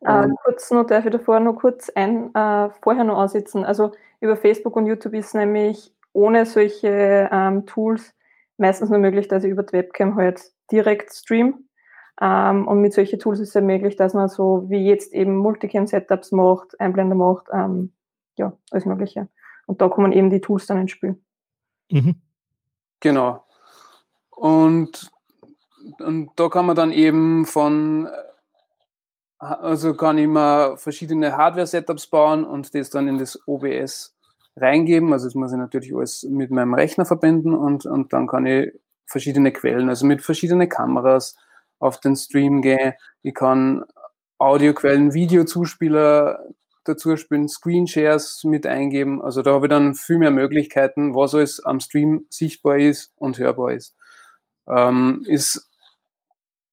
Äh, 0.00 0.28
kurz 0.42 0.70
noch, 0.70 0.86
darf 0.86 1.04
ich 1.04 1.12
davor 1.12 1.38
noch 1.38 1.54
kurz 1.54 1.88
ein, 1.90 2.34
äh, 2.34 2.70
vorher 2.82 3.04
noch 3.04 3.18
ansetzen. 3.18 3.64
Also 3.64 3.92
über 4.20 4.36
Facebook 4.36 4.74
und 4.74 4.86
YouTube 4.86 5.14
ist 5.14 5.34
nämlich 5.34 5.94
ohne 6.12 6.46
solche 6.46 7.28
ähm, 7.30 7.64
Tools 7.66 8.14
meistens 8.56 8.90
nur 8.90 8.98
möglich, 8.98 9.28
dass 9.28 9.44
ich 9.44 9.50
über 9.50 9.62
die 9.62 9.72
Webcam 9.72 10.16
halt 10.16 10.52
direkt 10.70 11.12
stream. 11.12 11.68
Ähm, 12.20 12.66
und 12.66 12.80
mit 12.80 12.92
solchen 12.92 13.20
Tools 13.20 13.38
ist 13.38 13.48
es 13.48 13.54
ja 13.54 13.60
möglich, 13.60 13.94
dass 13.94 14.14
man 14.14 14.28
so 14.28 14.68
wie 14.68 14.84
jetzt 14.84 15.12
eben 15.12 15.36
Multicam-Setups 15.36 16.32
macht, 16.32 16.78
Einblender 16.80 17.14
macht, 17.14 17.46
ähm, 17.52 17.92
ja, 18.36 18.52
alles 18.72 18.86
Mögliche. 18.86 19.28
Und 19.66 19.80
da 19.80 19.88
kommen 19.88 20.12
eben 20.12 20.30
die 20.30 20.40
Tools 20.40 20.66
dann 20.66 20.78
ins 20.78 20.90
Spiel. 20.90 21.16
Mhm. 21.90 22.16
Genau. 23.00 23.44
Und, 24.30 25.10
und 26.00 26.30
da 26.36 26.48
kann 26.48 26.66
man 26.66 26.76
dann 26.76 26.92
eben 26.92 27.46
von, 27.46 28.08
also 29.38 29.94
kann 29.94 30.18
ich 30.18 30.28
mal 30.28 30.76
verschiedene 30.76 31.36
Hardware-Setups 31.36 32.08
bauen 32.08 32.44
und 32.44 32.74
das 32.74 32.90
dann 32.90 33.08
in 33.08 33.18
das 33.18 33.38
OBS 33.46 34.16
reingeben. 34.56 35.12
Also 35.12 35.26
das 35.26 35.34
muss 35.34 35.52
ich 35.52 35.58
natürlich 35.58 35.94
alles 35.94 36.24
mit 36.24 36.50
meinem 36.50 36.74
Rechner 36.74 37.04
verbinden 37.04 37.54
und, 37.54 37.86
und 37.86 38.12
dann 38.12 38.26
kann 38.26 38.46
ich 38.46 38.72
verschiedene 39.06 39.52
Quellen, 39.52 39.88
also 39.88 40.06
mit 40.06 40.22
verschiedenen 40.22 40.68
Kameras 40.68 41.36
auf 41.78 42.00
den 42.00 42.16
Stream 42.16 42.62
gehen. 42.62 42.94
Ich 43.22 43.34
kann 43.34 43.84
Audioquellen, 44.38 45.14
Videozuspieler 45.14 46.44
dazu 46.88 47.16
spielen, 47.16 47.48
Screenshares 47.48 48.44
mit 48.44 48.66
eingeben. 48.66 49.22
Also 49.22 49.42
da 49.42 49.52
habe 49.52 49.66
ich 49.66 49.70
dann 49.70 49.94
viel 49.94 50.18
mehr 50.18 50.30
Möglichkeiten, 50.30 51.14
was 51.14 51.34
alles 51.34 51.64
am 51.64 51.80
Stream 51.80 52.26
sichtbar 52.30 52.78
ist 52.78 53.12
und 53.16 53.38
hörbar 53.38 53.72
ist. 53.72 53.94
Ähm, 54.68 55.24
ist 55.26 55.68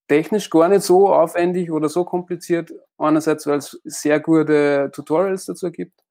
technisch 0.07 0.49
gar 0.49 0.69
nicht 0.69 0.83
so 0.83 1.13
aufwendig 1.13 1.71
oder 1.71 1.89
so 1.89 2.03
kompliziert. 2.03 2.71
Einerseits, 2.97 3.47
weil 3.47 3.57
es 3.57 3.79
sehr 3.83 4.19
gute 4.19 4.89
Tutorials 4.93 5.45
dazu 5.45 5.71
gibt 5.71 6.03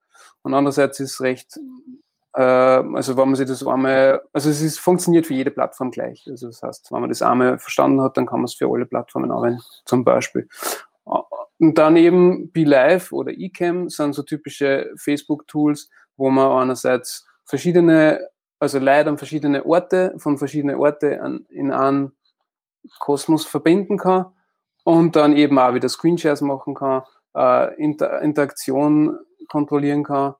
und 0.43 0.55
andererseits 0.55 1.01
ist 1.01 1.13
es 1.13 1.21
recht, 1.21 1.59
äh, 2.35 2.43
also 2.43 3.17
wenn 3.17 3.29
man 3.29 3.37
sich 3.37 3.47
das 3.47 3.67
einmal, 3.67 4.23
also 4.33 4.51
es 4.51 4.61
ist, 4.61 4.79
funktioniert 4.79 5.27
für 5.27 5.35
jede 5.35 5.51
Plattform 5.51 5.91
gleich. 5.91 6.27
Also 6.29 6.49
das 6.49 6.63
heißt, 6.63 6.93
wenn 6.93 7.01
man 7.01 7.09
das 7.09 7.23
einmal 7.23 7.59
verstanden 7.59 8.03
hat, 8.03 8.17
dann 8.17 8.27
kann 8.27 8.41
man 8.41 8.47
es 8.47 8.55
für 8.55 8.69
alle 8.71 8.87
Plattformen 8.87 9.31
anwenden, 9.31 9.63
zum 9.85 10.05
Beispiel. 10.05 10.49
Und 11.59 11.79
dann 11.79 11.97
eben 11.97 12.51
BeLive 12.51 13.13
oder 13.13 13.33
eCam 13.33 13.89
sind 13.89 14.15
so 14.15 14.23
typische 14.23 14.91
Facebook-Tools, 14.97 15.89
wo 16.17 16.31
man 16.31 16.51
einerseits 16.63 17.27
verschiedene, 17.45 18.29
also 18.59 18.79
Leute 18.79 19.09
an 19.09 19.19
verschiedene 19.19 19.65
Orte, 19.65 20.15
von 20.19 20.39
verschiedenen 20.39 20.77
Orten 20.77 21.47
in 21.49 21.73
einen 21.73 22.13
Kosmos 22.99 23.47
verbinden 23.47 23.99
kann 23.99 24.27
und 24.85 25.17
dann 25.17 25.37
eben 25.37 25.59
auch 25.59 25.75
wieder 25.75 25.89
Screenshares 25.89 26.41
machen 26.41 26.75
kann, 26.75 27.03
äh, 27.35 27.75
Inter 27.83 28.21
Interaktion 28.21 29.19
kontrollieren 29.49 30.05
kann. 30.05 30.35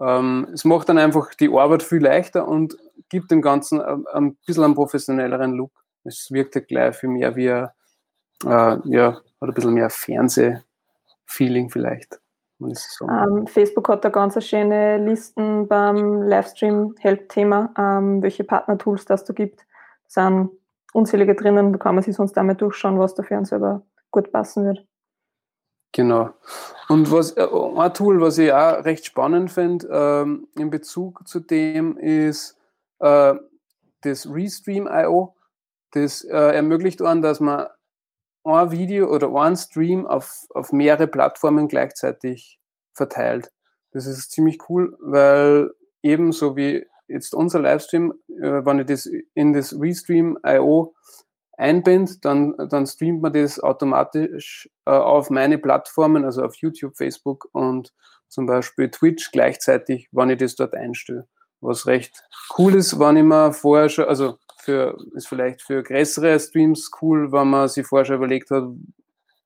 Ähm, 0.00 0.48
es 0.52 0.64
macht 0.64 0.88
dann 0.88 0.98
einfach 0.98 1.34
die 1.34 1.50
Arbeit 1.50 1.82
viel 1.82 2.02
leichter 2.02 2.48
und 2.48 2.76
gibt 3.08 3.30
dem 3.30 3.42
Ganzen 3.42 3.80
ein, 3.80 4.06
ein 4.12 4.36
bisschen 4.46 4.64
einen 4.64 4.74
professionelleren 4.74 5.52
Look. 5.52 5.72
Es 6.04 6.30
wirkt 6.30 6.54
halt 6.54 6.68
gleich 6.68 6.96
viel 6.96 7.10
mehr 7.10 7.36
wie 7.36 7.50
ein, 7.50 7.68
äh, 8.44 8.76
ja, 8.84 9.14
hat 9.14 9.22
ein 9.40 9.54
bisschen 9.54 9.74
mehr 9.74 9.90
Fernseh-Feeling 9.90 11.70
vielleicht. 11.70 12.20
Ähm, 12.60 13.46
Facebook 13.46 13.88
hat 13.88 14.04
da 14.04 14.08
ganz 14.08 14.42
schöne 14.44 14.98
Listen 14.98 15.66
beim 15.66 16.22
Livestream-Help-Thema, 16.22 17.74
ähm, 17.76 18.22
welche 18.22 18.44
Partner-Tools 18.44 19.04
das 19.04 19.24
da 19.24 19.32
gibt. 19.32 19.60
Da 20.14 20.28
sind 20.28 20.50
unzählige 20.92 21.34
drinnen, 21.34 21.72
da 21.72 21.78
kann 21.78 21.94
man 21.94 22.04
sich 22.04 22.14
sonst 22.14 22.36
einmal 22.38 22.56
durchschauen, 22.56 22.98
was 22.98 23.14
da 23.14 23.22
für 23.22 23.36
uns 23.36 23.48
selber 23.48 23.82
gut 24.10 24.30
passen 24.30 24.64
wird. 24.64 24.86
Genau. 25.92 26.30
Und 26.88 27.10
was 27.10 27.32
äh, 27.32 27.46
ein 27.76 27.94
Tool, 27.94 28.20
was 28.20 28.38
ich 28.38 28.52
auch 28.52 28.84
recht 28.84 29.04
spannend 29.04 29.50
finde 29.50 29.88
ähm, 29.90 30.48
in 30.56 30.70
Bezug 30.70 31.26
zu 31.28 31.40
dem, 31.40 31.98
ist 31.98 32.56
äh, 33.00 33.34
das 34.00 34.32
Restream.io. 34.32 35.34
Das 35.90 36.24
äh, 36.24 36.54
ermöglicht 36.54 37.02
einen, 37.02 37.20
dass 37.20 37.40
man 37.40 37.66
ein 38.44 38.70
Video 38.70 39.08
oder 39.08 39.32
ein 39.34 39.56
Stream 39.56 40.06
auf, 40.06 40.46
auf 40.50 40.72
mehrere 40.72 41.06
Plattformen 41.06 41.68
gleichzeitig 41.68 42.58
verteilt. 42.94 43.52
Das 43.92 44.06
ist 44.06 44.30
ziemlich 44.30 44.58
cool, 44.68 44.96
weil 45.00 45.72
ebenso 46.02 46.56
wie 46.56 46.86
jetzt 47.08 47.34
unser 47.34 47.60
Livestream, 47.60 48.14
äh, 48.28 48.64
wenn 48.64 48.80
ich 48.80 48.86
das 48.86 49.08
in 49.34 49.52
das 49.52 49.78
Restream.io 49.78 50.94
einbinde, 51.56 52.12
dann, 52.20 52.54
dann 52.68 52.86
streamt 52.86 53.22
man 53.22 53.32
das 53.32 53.60
automatisch 53.60 54.68
äh, 54.86 54.90
auf 54.90 55.30
meine 55.30 55.58
Plattformen, 55.58 56.24
also 56.24 56.42
auf 56.42 56.56
YouTube, 56.56 56.96
Facebook 56.96 57.48
und 57.52 57.92
zum 58.28 58.46
Beispiel 58.46 58.90
Twitch 58.90 59.30
gleichzeitig, 59.30 60.08
wenn 60.10 60.30
ich 60.30 60.38
das 60.38 60.56
dort 60.56 60.74
einstelle. 60.74 61.28
Was 61.60 61.86
recht 61.86 62.24
cool 62.58 62.74
ist, 62.74 62.98
wenn 62.98 63.18
ich 63.18 63.22
mir 63.22 63.52
vorher 63.52 63.88
schon, 63.88 64.06
also 64.06 64.38
für, 64.62 64.96
ist 65.14 65.28
vielleicht 65.28 65.62
für 65.62 65.82
größere 65.82 66.38
Streams 66.38 66.90
cool, 67.00 67.32
wenn 67.32 67.48
man 67.48 67.68
sich 67.68 67.86
vorher 67.86 68.04
schon 68.04 68.16
überlegt 68.16 68.50
hat, 68.50 68.64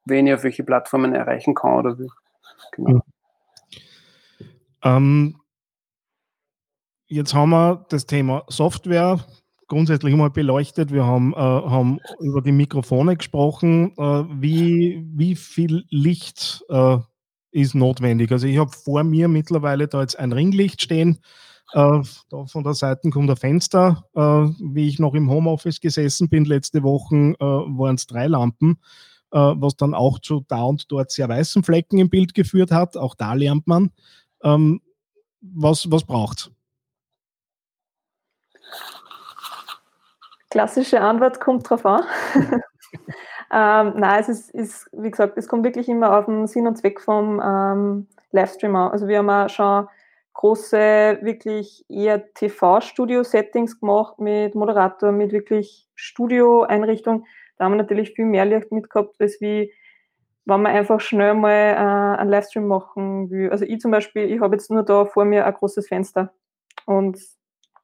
wen 0.04 0.26
ich 0.26 0.34
auf 0.34 0.44
welche 0.44 0.64
Plattformen 0.64 1.14
erreichen 1.14 1.54
kann 1.54 1.78
oder 1.78 1.98
will. 1.98 2.10
Genau. 2.72 2.90
Mhm. 2.90 3.02
Ähm, 4.82 5.40
jetzt 7.08 7.34
haben 7.34 7.50
wir 7.50 7.86
das 7.88 8.06
Thema 8.06 8.44
Software 8.48 9.24
grundsätzlich 9.68 10.14
mal 10.14 10.30
beleuchtet. 10.30 10.92
Wir 10.92 11.04
haben, 11.04 11.32
äh, 11.32 11.36
haben 11.36 11.98
über 12.20 12.40
die 12.42 12.52
Mikrofone 12.52 13.16
gesprochen. 13.16 13.92
Äh, 13.96 14.24
wie, 14.40 15.02
wie 15.14 15.34
viel 15.34 15.84
Licht 15.88 16.64
äh, 16.68 16.98
ist 17.50 17.74
notwendig? 17.74 18.30
Also 18.30 18.46
ich 18.46 18.58
habe 18.58 18.70
vor 18.70 19.02
mir 19.02 19.28
mittlerweile 19.28 19.88
da 19.88 20.02
jetzt 20.02 20.18
ein 20.18 20.32
Ringlicht 20.32 20.82
stehen. 20.82 21.18
Äh, 21.72 22.02
da 22.30 22.46
von 22.46 22.64
der 22.64 22.74
Seite 22.74 23.10
kommt 23.10 23.30
ein 23.30 23.36
Fenster. 23.36 24.04
Äh, 24.14 24.20
wie 24.20 24.88
ich 24.88 24.98
noch 24.98 25.14
im 25.14 25.30
Homeoffice 25.30 25.80
gesessen 25.80 26.28
bin 26.28 26.44
letzte 26.44 26.82
Woche, 26.82 27.34
äh, 27.38 27.44
waren 27.44 27.96
es 27.96 28.06
drei 28.06 28.26
Lampen, 28.26 28.78
was 29.30 29.76
dann 29.76 29.92
auch 29.92 30.20
zu 30.20 30.44
da 30.48 30.62
und 30.62 30.90
dort 30.90 31.10
sehr 31.10 31.28
weißen 31.28 31.62
Flecken 31.62 31.98
im 31.98 32.08
Bild 32.08 32.32
geführt 32.32 32.70
hat. 32.70 32.96
Auch 32.96 33.14
da 33.14 33.34
lernt 33.34 33.66
man. 33.66 33.90
Ähm, 34.42 34.80
was 35.40 35.90
was 35.90 36.04
braucht 36.04 36.50
Klassische 40.50 41.00
Antwort 41.00 41.40
kommt 41.40 41.68
drauf 41.68 41.84
an. 41.84 42.02
ähm, 43.52 43.94
nein, 43.96 44.20
es 44.20 44.28
ist, 44.28 44.50
ist, 44.50 44.88
wie 44.92 45.10
gesagt, 45.10 45.36
es 45.36 45.48
kommt 45.48 45.64
wirklich 45.64 45.88
immer 45.88 46.16
auf 46.16 46.26
den 46.26 46.46
Sinn 46.46 46.66
und 46.66 46.78
Zweck 46.78 47.00
vom 47.00 47.42
ähm, 47.44 48.06
Livestream 48.30 48.74
an. 48.76 48.92
Also 48.92 49.08
wir 49.08 49.18
haben 49.18 49.28
auch 49.28 49.50
schon 49.50 49.88
große, 50.36 51.18
wirklich 51.22 51.84
eher 51.88 52.32
TV-Studio-Settings 52.34 53.80
gemacht 53.80 54.18
mit 54.18 54.54
Moderator, 54.54 55.10
mit 55.10 55.32
wirklich 55.32 55.88
Studio-Einrichtung. 55.94 57.24
Da 57.56 57.64
haben 57.64 57.72
wir 57.72 57.78
natürlich 57.78 58.12
viel 58.12 58.26
mehr 58.26 58.44
Licht 58.44 58.70
mitgehabt, 58.70 59.16
als 59.18 59.40
wie 59.40 59.72
wenn 60.44 60.62
man 60.62 60.72
einfach 60.72 61.00
schnell 61.00 61.34
mal 61.34 61.50
äh, 61.50 62.20
einen 62.20 62.30
Livestream 62.30 62.68
machen 62.68 63.30
will. 63.30 63.50
Also 63.50 63.64
ich 63.64 63.80
zum 63.80 63.90
Beispiel, 63.90 64.30
ich 64.30 64.40
habe 64.40 64.54
jetzt 64.54 64.70
nur 64.70 64.84
da 64.84 65.06
vor 65.06 65.24
mir 65.24 65.46
ein 65.46 65.54
großes 65.54 65.88
Fenster 65.88 66.32
und 66.84 67.18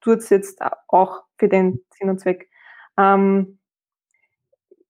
tut 0.01 0.19
es 0.19 0.29
jetzt 0.31 0.61
auch 0.88 1.23
für 1.38 1.49
den 1.49 1.83
Sinn 1.99 2.11
und 2.11 2.21
Zweck. 2.21 2.51
Ähm, 2.99 3.59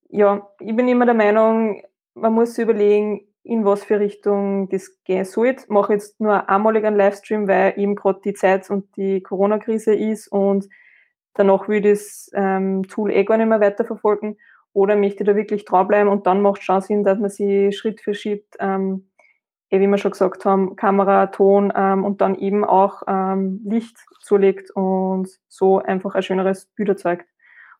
ja, 0.09 0.47
ich 0.59 0.75
bin 0.75 0.87
immer 0.87 1.05
der 1.05 1.15
Meinung, 1.15 1.81
man 2.13 2.33
muss 2.33 2.57
überlegen, 2.57 3.32
in 3.43 3.65
was 3.65 3.83
für 3.83 3.99
Richtung 3.99 4.69
das 4.69 4.97
gehen 5.03 5.25
soll. 5.25 5.47
Ich 5.47 5.67
mache 5.69 5.93
jetzt 5.93 6.19
nur 6.19 6.49
einmalig 6.49 6.85
einen 6.85 6.97
Livestream, 6.97 7.47
weil 7.47 7.73
eben 7.77 7.95
gerade 7.95 8.21
die 8.23 8.33
Zeit 8.33 8.69
und 8.69 8.95
die 8.95 9.21
Corona-Krise 9.21 9.93
ist 9.93 10.29
und 10.29 10.69
danach 11.33 11.67
will 11.67 11.85
ich 11.85 11.91
das 11.91 12.31
ähm, 12.33 12.83
Tool 12.87 13.11
eh 13.11 13.23
gar 13.25 13.37
nicht 13.37 13.47
mehr 13.47 13.59
weiterverfolgen. 13.59 14.37
Oder 14.71 14.95
möchte 14.95 15.23
ich 15.23 15.27
da 15.27 15.35
wirklich 15.35 15.65
dranbleiben 15.65 16.11
und 16.11 16.25
dann 16.25 16.41
macht 16.41 16.59
es 16.59 16.65
schon 16.65 16.81
Sinn, 16.81 17.03
dass 17.03 17.19
man 17.19 17.29
sie 17.29 17.71
Schritt 17.73 18.01
für 18.01 18.15
Schritt, 18.15 18.45
ähm, 18.59 19.09
eh, 19.69 19.79
wie 19.79 19.87
wir 19.87 19.97
schon 19.97 20.11
gesagt 20.11 20.45
haben, 20.45 20.75
Kamera, 20.75 21.27
Ton 21.27 21.71
ähm, 21.75 22.03
und 22.03 22.21
dann 22.21 22.35
eben 22.35 22.63
auch 22.63 23.03
ähm, 23.07 23.61
Licht 23.65 23.97
zulegt 24.21 24.71
und 24.71 25.29
so 25.47 25.79
einfach 25.79 26.15
ein 26.15 26.23
schöneres 26.23 26.65
Bild 26.75 26.89
erzeugt. 26.89 27.27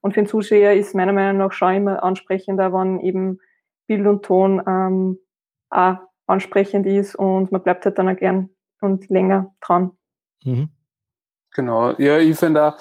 Und 0.01 0.13
für 0.13 0.21
den 0.21 0.27
Zuschauer 0.27 0.73
ist 0.73 0.93
meiner 0.93 1.13
Meinung 1.13 1.37
nach 1.37 1.53
schon 1.53 1.75
immer 1.75 2.03
ansprechender, 2.03 2.73
wenn 2.73 2.99
eben 2.99 3.39
Bild 3.87 4.05
und 4.05 4.23
Ton 4.23 4.61
ähm, 4.67 5.17
auch 5.73 5.97
ansprechend 6.27 6.85
ist 6.85 7.15
und 7.15 7.51
man 7.51 7.61
bleibt 7.63 7.85
halt 7.85 7.97
dann 7.97 8.09
auch 8.09 8.17
gern 8.17 8.49
und 8.81 9.09
länger 9.09 9.53
dran. 9.61 9.91
Mhm. 10.43 10.69
Genau, 11.51 11.91
ja, 11.99 12.17
ich 12.17 12.37
finde 12.37 12.63
auch, 12.63 12.77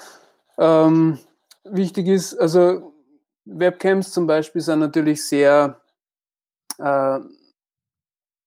ähm, 0.57 1.19
wichtig 1.63 2.07
ist, 2.07 2.35
also 2.35 2.93
Webcams 3.45 4.11
zum 4.11 4.27
Beispiel 4.27 4.61
sind 4.61 4.79
natürlich 4.79 5.27
sehr, 5.27 5.81
äh, 6.79 7.19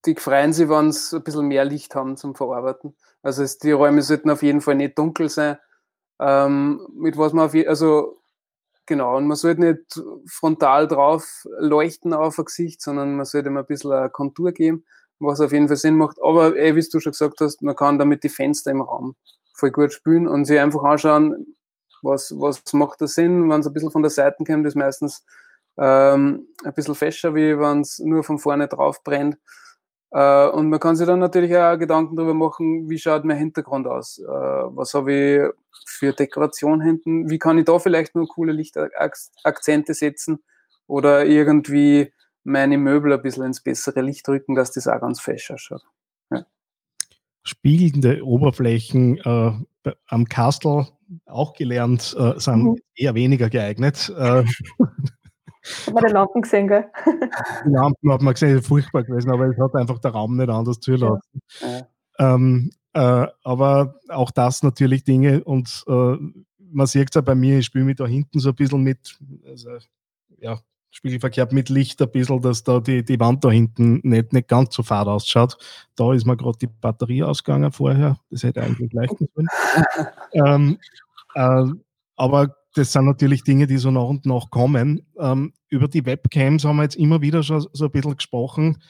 die 0.04 0.14
freuen 0.14 0.52
sich, 0.52 0.68
wenn 0.68 0.92
sie 0.92 1.16
ein 1.16 1.22
bisschen 1.22 1.48
mehr 1.48 1.64
Licht 1.64 1.94
haben 1.94 2.16
zum 2.16 2.34
Verarbeiten. 2.34 2.96
Also 3.22 3.42
es, 3.42 3.58
die 3.58 3.72
Räume 3.72 4.02
sollten 4.02 4.30
auf 4.30 4.42
jeden 4.42 4.60
Fall 4.60 4.76
nicht 4.76 4.98
dunkel 4.98 5.28
sein. 5.28 5.58
Ähm, 6.20 6.86
mit 6.94 7.18
was 7.18 7.32
man 7.32 7.46
auf 7.46 7.54
je, 7.54 7.66
also 7.66 8.18
Genau, 8.86 9.16
und 9.16 9.26
man 9.26 9.36
sollte 9.36 9.60
nicht 9.62 10.00
frontal 10.28 10.86
drauf 10.86 11.44
leuchten 11.58 12.12
auf 12.12 12.38
ein 12.38 12.44
Gesicht, 12.44 12.80
sondern 12.80 13.16
man 13.16 13.24
sollte 13.26 13.48
ihm 13.48 13.56
ein 13.56 13.66
bisschen 13.66 13.92
eine 13.92 14.10
Kontur 14.10 14.52
geben, 14.52 14.84
was 15.18 15.40
auf 15.40 15.52
jeden 15.52 15.66
Fall 15.66 15.76
Sinn 15.76 15.96
macht. 15.96 16.18
Aber 16.22 16.56
ey, 16.56 16.76
wie 16.76 16.88
du 16.88 17.00
schon 17.00 17.10
gesagt 17.12 17.40
hast, 17.40 17.62
man 17.62 17.74
kann 17.74 17.98
damit 17.98 18.22
die 18.22 18.28
Fenster 18.28 18.70
im 18.70 18.80
Raum 18.82 19.16
voll 19.54 19.72
gut 19.72 19.92
spülen 19.92 20.28
und 20.28 20.44
sich 20.44 20.60
einfach 20.60 20.84
anschauen, 20.84 21.56
was, 22.02 22.32
was 22.38 22.62
macht 22.74 23.00
da 23.00 23.08
Sinn, 23.08 23.50
wenn 23.50 23.60
es 23.60 23.66
ein 23.66 23.72
bisschen 23.72 23.90
von 23.90 24.02
der 24.02 24.10
Seite 24.10 24.44
kommt, 24.44 24.66
ist 24.66 24.76
meistens 24.76 25.24
ähm, 25.78 26.46
ein 26.64 26.74
bisschen 26.74 26.94
fescher, 26.94 27.34
wie 27.34 27.58
wenn 27.58 27.80
es 27.80 27.98
nur 27.98 28.22
von 28.22 28.38
vorne 28.38 28.68
drauf 28.68 29.02
brennt. 29.02 29.38
Äh, 30.10 30.48
und 30.48 30.70
man 30.70 30.80
kann 30.80 30.96
sich 30.96 31.06
dann 31.06 31.18
natürlich 31.18 31.56
auch 31.56 31.78
Gedanken 31.78 32.16
darüber 32.16 32.34
machen, 32.34 32.88
wie 32.88 32.98
schaut 32.98 33.24
mein 33.24 33.36
Hintergrund 33.36 33.86
aus? 33.86 34.18
Äh, 34.18 34.24
was 34.24 34.94
habe 34.94 35.12
ich 35.12 35.40
für 35.86 36.12
Dekoration 36.12 36.80
hinten? 36.80 37.28
Wie 37.30 37.38
kann 37.38 37.58
ich 37.58 37.64
da 37.64 37.78
vielleicht 37.78 38.14
nur 38.14 38.28
coole 38.28 38.52
Lichtakzente 38.52 39.94
setzen? 39.94 40.38
Oder 40.86 41.26
irgendwie 41.26 42.12
meine 42.44 42.78
Möbel 42.78 43.12
ein 43.12 43.22
bisschen 43.22 43.44
ins 43.44 43.60
bessere 43.60 44.02
Licht 44.02 44.28
rücken, 44.28 44.54
dass 44.54 44.70
das 44.70 44.86
auch 44.86 45.00
ganz 45.00 45.20
fesch 45.20 45.50
ausschaut. 45.50 45.82
Ja. 46.30 46.46
spiegelnde 47.42 48.24
Oberflächen 48.24 49.18
äh, 49.18 49.92
am 50.06 50.24
Castle 50.26 50.88
auch 51.26 51.54
gelernt, 51.54 52.14
äh, 52.18 52.38
sind 52.38 52.62
mhm. 52.64 52.76
eher 52.94 53.14
weniger 53.14 53.50
geeignet. 53.50 54.12
Äh, 54.16 54.44
hat 55.86 55.94
man 55.94 56.04
die 56.04 56.12
Lampen 56.12 56.42
gesehen, 56.42 56.68
gell? 56.68 56.86
Die 57.64 57.70
Lampen 57.70 58.12
hat 58.12 58.22
man 58.22 58.34
gesehen, 58.34 58.58
ist 58.58 58.66
furchtbar 58.66 59.02
gewesen, 59.02 59.30
aber 59.30 59.46
es 59.46 59.58
hat 59.58 59.74
einfach 59.74 59.98
der 59.98 60.12
Raum 60.12 60.36
nicht 60.36 60.48
anders 60.48 60.80
zulassen. 60.80 61.40
Ja. 61.60 61.86
Ähm, 62.18 62.70
äh, 62.92 63.26
aber 63.44 63.96
auch 64.08 64.30
das 64.30 64.62
natürlich 64.62 65.04
Dinge 65.04 65.44
und 65.44 65.84
äh, 65.86 66.16
man 66.58 66.86
sieht 66.86 67.10
es 67.10 67.14
ja 67.14 67.20
bei 67.20 67.34
mir, 67.34 67.58
ich 67.58 67.66
spiele 67.66 67.84
mich 67.84 67.96
da 67.96 68.06
hinten 68.06 68.40
so 68.40 68.50
ein 68.50 68.54
bisschen 68.54 68.82
mit, 68.82 69.18
also, 69.46 69.70
ja, 70.38 70.58
spiegelverkehrt 70.90 71.52
mit 71.52 71.68
Licht 71.68 72.00
ein 72.00 72.10
bisschen, 72.10 72.40
dass 72.40 72.64
da 72.64 72.80
die, 72.80 73.04
die 73.04 73.20
Wand 73.20 73.44
da 73.44 73.50
hinten 73.50 74.00
nicht, 74.02 74.32
nicht 74.32 74.48
ganz 74.48 74.74
so 74.74 74.82
fad 74.82 75.08
ausschaut. 75.08 75.58
Da 75.94 76.12
ist 76.14 76.26
mir 76.26 76.36
gerade 76.36 76.58
die 76.58 76.68
Batterie 76.68 77.22
ausgegangen 77.22 77.70
vorher. 77.70 78.18
Das 78.30 78.42
hätte 78.42 78.62
eigentlich 78.62 78.92
leichten 78.94 79.28
sollen. 79.34 79.48
ähm, 80.32 80.78
äh, 81.34 81.64
aber 82.16 82.55
das 82.76 82.92
sind 82.92 83.06
natürlich 83.06 83.42
Dinge, 83.42 83.66
die 83.66 83.78
so 83.78 83.90
nach 83.90 84.04
und 84.04 84.26
nach 84.26 84.50
kommen. 84.50 85.00
Ähm, 85.18 85.54
über 85.68 85.88
die 85.88 86.04
Webcams 86.04 86.64
haben 86.64 86.76
wir 86.76 86.82
jetzt 86.82 86.96
immer 86.96 87.22
wieder 87.22 87.42
schon 87.42 87.66
so 87.72 87.86
ein 87.86 87.90
bisschen 87.90 88.16
gesprochen. 88.16 88.82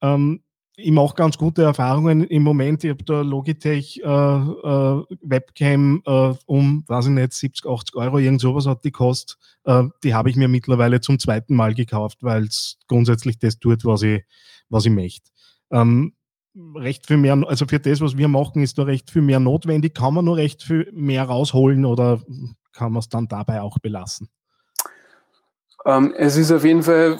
Ähm, 0.00 0.40
ich 0.76 0.90
mache 0.90 1.14
ganz 1.14 1.36
gute 1.36 1.62
Erfahrungen 1.62 2.24
im 2.24 2.42
Moment. 2.42 2.82
Ich 2.84 2.90
habe 2.90 3.04
da 3.04 3.20
Logitech 3.20 4.00
äh, 4.02 4.08
äh, 4.08 5.04
Webcam 5.20 6.02
äh, 6.06 6.34
um, 6.46 6.84
weiß 6.88 7.06
ich 7.06 7.12
nicht, 7.12 7.34
70, 7.34 7.70
80 7.70 7.96
Euro, 7.96 8.18
irgend 8.18 8.40
sowas 8.40 8.66
hat 8.66 8.82
die 8.82 8.90
kostet. 8.90 9.36
Äh, 9.64 9.84
die 10.02 10.14
habe 10.14 10.30
ich 10.30 10.36
mir 10.36 10.48
mittlerweile 10.48 11.02
zum 11.02 11.18
zweiten 11.18 11.54
Mal 11.54 11.74
gekauft, 11.74 12.18
weil 12.22 12.44
es 12.44 12.78
grundsätzlich 12.88 13.38
das 13.38 13.58
tut, 13.58 13.84
was 13.84 14.02
ich, 14.02 14.22
was 14.70 14.86
ich 14.86 14.92
möchte. 14.92 15.30
Ähm, 15.70 16.14
recht 16.74 17.06
viel 17.06 17.18
mehr, 17.18 17.38
also 17.46 17.66
für 17.66 17.78
das, 17.78 18.00
was 18.00 18.16
wir 18.16 18.28
machen, 18.28 18.62
ist 18.62 18.78
da 18.78 18.84
recht 18.84 19.10
viel 19.10 19.22
mehr 19.22 19.40
notwendig. 19.40 19.94
Kann 19.94 20.14
man 20.14 20.24
nur 20.24 20.38
recht 20.38 20.62
viel 20.62 20.90
mehr 20.94 21.24
rausholen 21.24 21.84
oder 21.84 22.22
kann 22.74 22.92
man 22.92 23.00
es 23.00 23.08
dann 23.08 23.28
dabei 23.28 23.60
auch 23.62 23.78
belassen? 23.78 24.28
Ähm, 25.84 26.14
es 26.16 26.36
ist 26.36 26.52
auf 26.52 26.64
jeden 26.64 26.82
Fall 26.82 27.18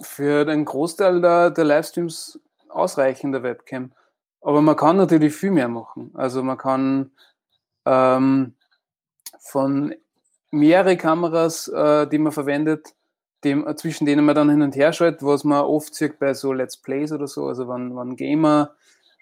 für 0.00 0.44
den 0.44 0.64
Großteil 0.64 1.20
der, 1.20 1.50
der 1.50 1.64
Livestreams 1.64 2.38
ausreichende 2.68 3.42
Webcam. 3.42 3.92
Aber 4.40 4.60
man 4.60 4.76
kann 4.76 4.96
natürlich 4.96 5.34
viel 5.34 5.50
mehr 5.50 5.68
machen. 5.68 6.10
Also 6.14 6.42
man 6.42 6.58
kann 6.58 7.12
ähm, 7.86 8.54
von 9.40 9.94
mehrere 10.50 10.96
Kameras, 10.96 11.68
äh, 11.68 12.06
die 12.06 12.18
man 12.18 12.32
verwendet, 12.32 12.94
dem, 13.44 13.66
zwischen 13.76 14.06
denen 14.06 14.24
man 14.24 14.34
dann 14.34 14.50
hin 14.50 14.62
und 14.62 14.76
her 14.76 14.92
schaltet, 14.92 15.22
was 15.22 15.44
man 15.44 15.64
oft 15.64 15.94
sieht 15.94 16.18
bei 16.18 16.34
so 16.34 16.52
Let's 16.52 16.76
Plays 16.76 17.12
oder 17.12 17.26
so, 17.26 17.46
also 17.46 17.68
wenn, 17.68 17.94
wenn 17.94 18.16
Gamer 18.16 18.74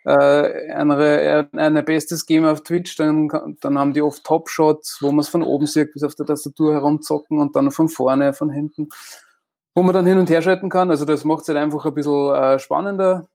eine, 0.04 1.48
eine 1.52 1.82
bestes 1.82 2.26
Game 2.26 2.44
auf 2.44 2.62
Twitch, 2.62 2.96
dann, 2.96 3.28
dann 3.60 3.78
haben 3.78 3.92
die 3.92 4.02
oft 4.02 4.24
Top-Shots, 4.24 4.98
wo 5.00 5.12
man 5.12 5.20
es 5.20 5.28
von 5.28 5.42
oben 5.42 5.66
sieht, 5.66 5.92
bis 5.92 6.02
auf 6.02 6.14
der 6.14 6.26
Tastatur 6.26 6.74
herumzocken 6.74 7.38
und 7.38 7.54
dann 7.54 7.70
von 7.70 7.88
vorne, 7.88 8.32
von 8.32 8.50
hinten, 8.50 8.88
wo 9.74 9.82
man 9.82 9.94
dann 9.94 10.06
hin 10.06 10.18
und 10.18 10.30
her 10.30 10.42
schalten 10.42 10.70
kann. 10.70 10.90
Also 10.90 11.04
das 11.04 11.24
macht 11.24 11.42
es 11.42 11.48
halt 11.48 11.58
einfach 11.58 11.84
ein 11.86 11.94
bisschen 11.94 12.34
äh, 12.34 12.58
spannender 12.58 13.28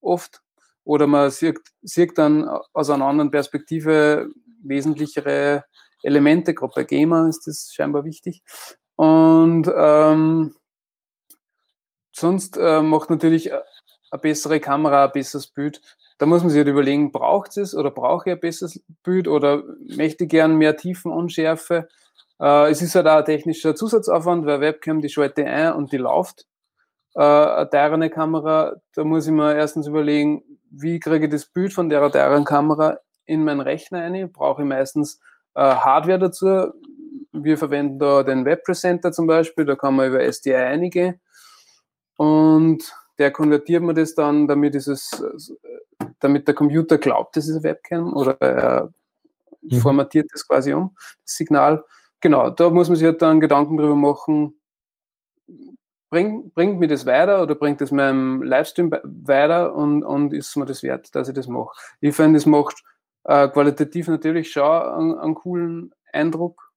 oft. 0.00 0.42
Oder 0.84 1.06
man 1.06 1.30
sieht, 1.30 1.58
sieht 1.82 2.16
dann 2.16 2.48
aus 2.72 2.90
einer 2.90 3.06
anderen 3.06 3.30
Perspektive 3.30 4.30
wesentlichere 4.62 5.64
Elemente, 6.02 6.54
gerade 6.54 6.72
bei 6.74 6.84
Gamer 6.84 7.28
ist 7.28 7.46
das 7.46 7.72
scheinbar 7.72 8.04
wichtig. 8.04 8.42
Und 8.94 9.70
ähm, 9.74 10.54
sonst 12.12 12.56
äh, 12.56 12.80
macht 12.80 13.10
natürlich 13.10 13.52
eine 13.52 14.20
bessere 14.20 14.60
Kamera 14.60 15.06
ein 15.06 15.12
besseres 15.12 15.48
Bild. 15.48 15.80
Da 16.18 16.26
muss 16.26 16.42
man 16.42 16.50
sich 16.50 16.58
halt 16.58 16.68
überlegen, 16.68 17.12
braucht 17.12 17.56
es 17.56 17.74
oder 17.74 17.90
brauche 17.90 18.30
ich 18.30 18.34
ein 18.34 18.40
besseres 18.40 18.82
Bild 19.02 19.28
oder 19.28 19.62
möchte 19.96 20.24
ich 20.24 20.30
gern 20.30 20.56
mehr 20.56 20.76
Tiefenunschärfe. 20.76 21.88
Äh, 22.40 22.70
es 22.70 22.82
ist 22.82 22.94
halt 22.94 23.06
auch 23.06 23.18
ein 23.18 23.24
technischer 23.24 23.74
Zusatzaufwand, 23.74 24.46
weil 24.46 24.60
Webcam, 24.60 25.00
die 25.00 25.08
schalte 25.08 25.44
ein 25.44 25.74
und 25.74 25.92
die 25.92 25.98
läuft 25.98 26.46
äh, 27.14 27.20
eine 27.20 27.68
teurere 27.70 28.10
Kamera, 28.10 28.76
da 28.94 29.04
muss 29.04 29.26
ich 29.26 29.32
mir 29.32 29.54
erstens 29.54 29.86
überlegen, 29.86 30.42
wie 30.70 31.00
kriege 31.00 31.26
ich 31.26 31.30
das 31.30 31.46
Bild 31.46 31.72
von 31.72 31.88
der 31.88 32.10
teuren 32.10 32.44
Kamera 32.44 32.98
in 33.26 33.44
meinen 33.44 33.60
Rechner 33.60 34.00
ein. 34.00 34.32
Brauche 34.32 34.62
ich 34.62 34.68
meistens 34.68 35.20
äh, 35.54 35.60
Hardware 35.60 36.18
dazu. 36.18 36.72
Wir 37.32 37.58
verwenden 37.58 37.98
da 37.98 38.22
den 38.22 38.44
Webpresenter 38.44 39.12
zum 39.12 39.26
Beispiel, 39.26 39.64
da 39.64 39.76
kann 39.76 39.94
man 39.94 40.08
über 40.08 40.20
SDI 40.20 40.54
eingehen 40.54 41.20
und 42.16 42.94
der 43.18 43.30
konvertiert 43.30 43.82
mir 43.82 43.94
das 43.94 44.14
dann, 44.14 44.46
damit, 44.46 44.74
es, 44.74 44.88
damit 46.20 46.48
der 46.48 46.54
Computer 46.54 46.98
glaubt, 46.98 47.36
das 47.36 47.48
ist 47.48 47.56
eine 47.56 47.64
Webcam 47.64 48.12
oder 48.14 48.40
er 48.40 48.92
mhm. 49.62 49.76
formatiert 49.76 50.28
das 50.32 50.46
quasi 50.46 50.72
um, 50.72 50.94
das 51.22 51.36
Signal. 51.36 51.84
Genau, 52.20 52.50
da 52.50 52.70
muss 52.70 52.88
man 52.88 52.96
sich 52.96 53.06
halt 53.06 53.22
dann 53.22 53.40
Gedanken 53.40 53.76
drüber 53.76 53.94
machen, 53.94 54.54
bring, 56.10 56.50
bringt 56.52 56.78
mir 56.78 56.88
das 56.88 57.06
weiter 57.06 57.42
oder 57.42 57.54
bringt 57.54 57.80
es 57.80 57.90
meinem 57.90 58.42
Livestream 58.42 58.90
weiter 59.04 59.74
und, 59.74 60.02
und 60.02 60.32
ist 60.32 60.56
mir 60.56 60.66
das 60.66 60.82
wert, 60.82 61.14
dass 61.14 61.28
ich 61.28 61.34
das 61.34 61.46
mache. 61.48 61.76
Ich 62.00 62.14
finde, 62.14 62.38
es 62.38 62.46
macht 62.46 62.82
äh, 63.24 63.48
qualitativ 63.48 64.08
natürlich 64.08 64.50
schon 64.50 64.62
einen, 64.64 65.18
einen 65.18 65.34
coolen 65.34 65.94
Eindruck. 66.12 66.72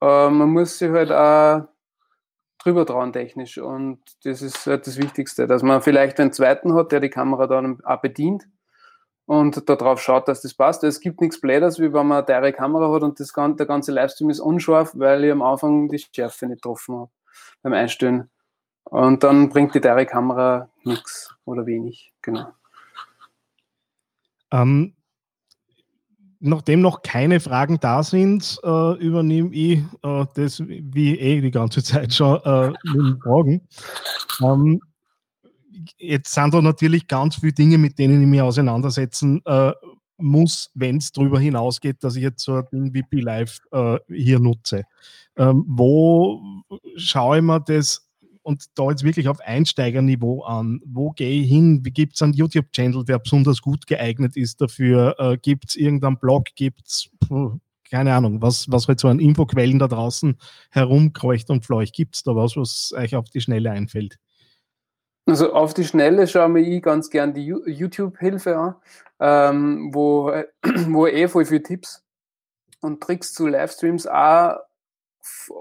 Äh, 0.00 0.30
man 0.30 0.50
muss 0.50 0.78
sich 0.78 0.90
halt 0.90 1.10
auch 1.10 1.68
drüber 2.62 2.86
trauen 2.86 3.12
technisch 3.12 3.58
und 3.58 4.00
das 4.24 4.42
ist 4.42 4.66
halt 4.66 4.86
das 4.86 4.96
Wichtigste, 4.96 5.46
dass 5.46 5.62
man 5.62 5.82
vielleicht 5.82 6.20
einen 6.20 6.32
zweiten 6.32 6.74
hat, 6.74 6.92
der 6.92 7.00
die 7.00 7.10
Kamera 7.10 7.46
dann 7.46 7.82
auch 7.84 8.00
bedient 8.00 8.46
und 9.26 9.68
darauf 9.68 10.00
schaut, 10.00 10.28
dass 10.28 10.42
das 10.42 10.54
passt. 10.54 10.84
Es 10.84 11.00
gibt 11.00 11.20
nichts 11.20 11.40
Bläders, 11.40 11.78
wie 11.78 11.92
wenn 11.92 12.06
man 12.06 12.18
eine 12.18 12.26
teure 12.26 12.52
Kamera 12.52 12.92
hat 12.92 13.02
und 13.02 13.18
das, 13.20 13.32
der 13.32 13.66
ganze 13.66 13.92
Livestream 13.92 14.30
ist 14.30 14.40
unscharf, 14.40 14.92
weil 14.94 15.24
ich 15.24 15.32
am 15.32 15.42
Anfang 15.42 15.88
die 15.88 15.98
Schärfe 15.98 16.46
nicht 16.46 16.62
getroffen 16.62 16.96
habe 16.96 17.10
beim 17.62 17.72
Einstellen. 17.72 18.30
Und 18.84 19.22
dann 19.22 19.48
bringt 19.48 19.74
die 19.74 19.80
teure 19.80 20.06
Kamera 20.06 20.68
nichts 20.84 21.34
oder 21.44 21.66
wenig, 21.66 22.12
genau. 22.20 22.48
Ähm, 24.50 24.94
nachdem 26.42 26.80
noch 26.80 27.02
keine 27.02 27.40
Fragen 27.40 27.78
da 27.80 28.02
sind, 28.02 28.58
äh, 28.64 28.96
übernehme 28.98 29.54
ich 29.54 29.78
äh, 30.02 30.26
das 30.34 30.60
wie 30.66 31.18
eh 31.18 31.40
die 31.40 31.50
ganze 31.50 31.82
Zeit 31.82 32.12
schon 32.12 32.40
äh, 32.44 32.72
mit 32.94 33.22
Fragen. 33.22 33.62
Ähm, 34.42 34.80
jetzt 35.98 36.34
sind 36.34 36.52
da 36.52 36.60
natürlich 36.60 37.06
ganz 37.06 37.36
viele 37.36 37.52
Dinge, 37.52 37.78
mit 37.78 37.98
denen 37.98 38.20
ich 38.20 38.28
mich 38.28 38.42
auseinandersetzen 38.42 39.40
äh, 39.46 39.72
muss, 40.18 40.70
wenn 40.74 40.98
es 40.98 41.12
darüber 41.12 41.38
hinausgeht, 41.38 42.02
dass 42.02 42.16
ich 42.16 42.22
jetzt 42.22 42.42
so 42.42 42.56
ein 42.56 42.66
Ding 42.72 42.94
wie 42.94 43.04
äh, 43.20 43.98
hier 44.08 44.38
nutze. 44.38 44.84
Ähm, 45.36 45.64
wo 45.66 46.42
schaue 46.96 47.38
ich 47.38 47.42
mir 47.42 47.60
das 47.60 48.01
und 48.42 48.66
da 48.74 48.90
jetzt 48.90 49.04
wirklich 49.04 49.28
auf 49.28 49.40
Einsteigerniveau 49.40 50.42
an. 50.42 50.80
Wo 50.84 51.10
gehe 51.10 51.42
ich 51.42 51.48
hin? 51.48 51.80
Wie 51.84 51.90
gibt 51.90 52.14
es 52.14 52.22
einen 52.22 52.32
YouTube-Channel, 52.32 53.04
der 53.04 53.18
besonders 53.18 53.62
gut 53.62 53.86
geeignet 53.86 54.36
ist 54.36 54.60
dafür? 54.60 55.16
Äh, 55.18 55.38
gibt 55.38 55.70
es 55.70 55.76
irgendeinen 55.76 56.18
Blog? 56.18 56.46
Gibt 56.54 56.86
es, 56.86 57.10
keine 57.90 58.14
Ahnung, 58.14 58.42
was, 58.42 58.70
was 58.70 58.88
halt 58.88 59.00
so 59.00 59.08
an 59.08 59.20
Infoquellen 59.20 59.78
da 59.78 59.88
draußen 59.88 60.38
herumkreucht 60.70 61.50
und 61.50 61.64
fleucht? 61.64 61.94
Gibt 61.94 62.16
es 62.16 62.22
da 62.22 62.34
was, 62.34 62.56
was 62.56 62.92
euch 62.96 63.14
auf 63.16 63.30
die 63.30 63.40
Schnelle 63.40 63.70
einfällt? 63.70 64.18
Also 65.26 65.52
auf 65.52 65.72
die 65.72 65.84
Schnelle 65.84 66.26
schaue 66.26 66.60
ich 66.60 66.66
eh 66.66 66.80
ganz 66.80 67.08
gern 67.08 67.32
die 67.32 67.46
YouTube-Hilfe 67.46 68.56
an, 68.56 68.74
ähm, 69.20 69.90
wo, 69.92 70.32
wo 70.88 71.06
eh 71.06 71.28
voll 71.28 71.44
viele 71.44 71.62
Tipps 71.62 72.04
und 72.80 73.00
Tricks 73.00 73.32
zu 73.32 73.46
Livestreams 73.46 74.06
auch 74.06 74.56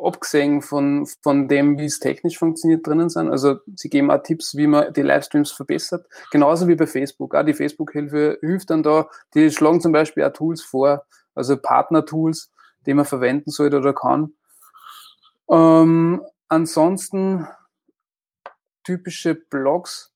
abgesehen 0.03 0.61
von, 0.61 1.07
von 1.21 1.47
dem, 1.47 1.77
wie 1.77 1.85
es 1.85 1.99
technisch 1.99 2.37
funktioniert, 2.37 2.85
drinnen 2.85 3.09
sind. 3.09 3.29
Also 3.29 3.57
sie 3.75 3.89
geben 3.89 4.11
auch 4.11 4.23
Tipps, 4.23 4.55
wie 4.55 4.67
man 4.67 4.93
die 4.93 5.01
Livestreams 5.01 5.51
verbessert. 5.51 6.07
Genauso 6.31 6.67
wie 6.67 6.75
bei 6.75 6.87
Facebook. 6.87 7.35
Auch 7.35 7.43
die 7.45 7.53
Facebook-Hilfe 7.53 8.39
hilft 8.41 8.69
dann 8.69 8.83
da. 8.83 9.09
Die 9.33 9.51
schlagen 9.51 9.81
zum 9.81 9.91
Beispiel 9.91 10.23
auch 10.23 10.33
Tools 10.33 10.61
vor, 10.61 11.05
also 11.35 11.57
Partner-Tools, 11.57 12.51
die 12.85 12.93
man 12.93 13.05
verwenden 13.05 13.51
sollte 13.51 13.77
oder 13.77 13.93
kann. 13.93 14.33
Ähm, 15.49 16.21
ansonsten 16.47 17.47
typische 18.83 19.35
Blogs. 19.35 20.11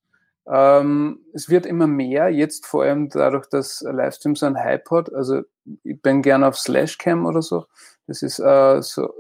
Ähm, 0.48 1.26
es 1.34 1.50
wird 1.50 1.66
immer 1.66 1.88
mehr, 1.88 2.30
jetzt 2.30 2.66
vor 2.66 2.84
allem 2.84 3.10
dadurch, 3.10 3.48
dass 3.48 3.82
Livestream 3.82 4.36
so 4.36 4.46
einen 4.46 4.60
Hype 4.60 4.90
hat. 4.92 5.14
Also 5.14 5.42
ich 5.84 6.02
bin 6.02 6.22
gerne 6.22 6.48
auf 6.48 6.58
Slashcam 6.58 7.26
oder 7.26 7.42
so. 7.42 7.66
Das 8.08 8.22
ist 8.22 8.40
äh, 8.40 8.82
so 8.82 9.12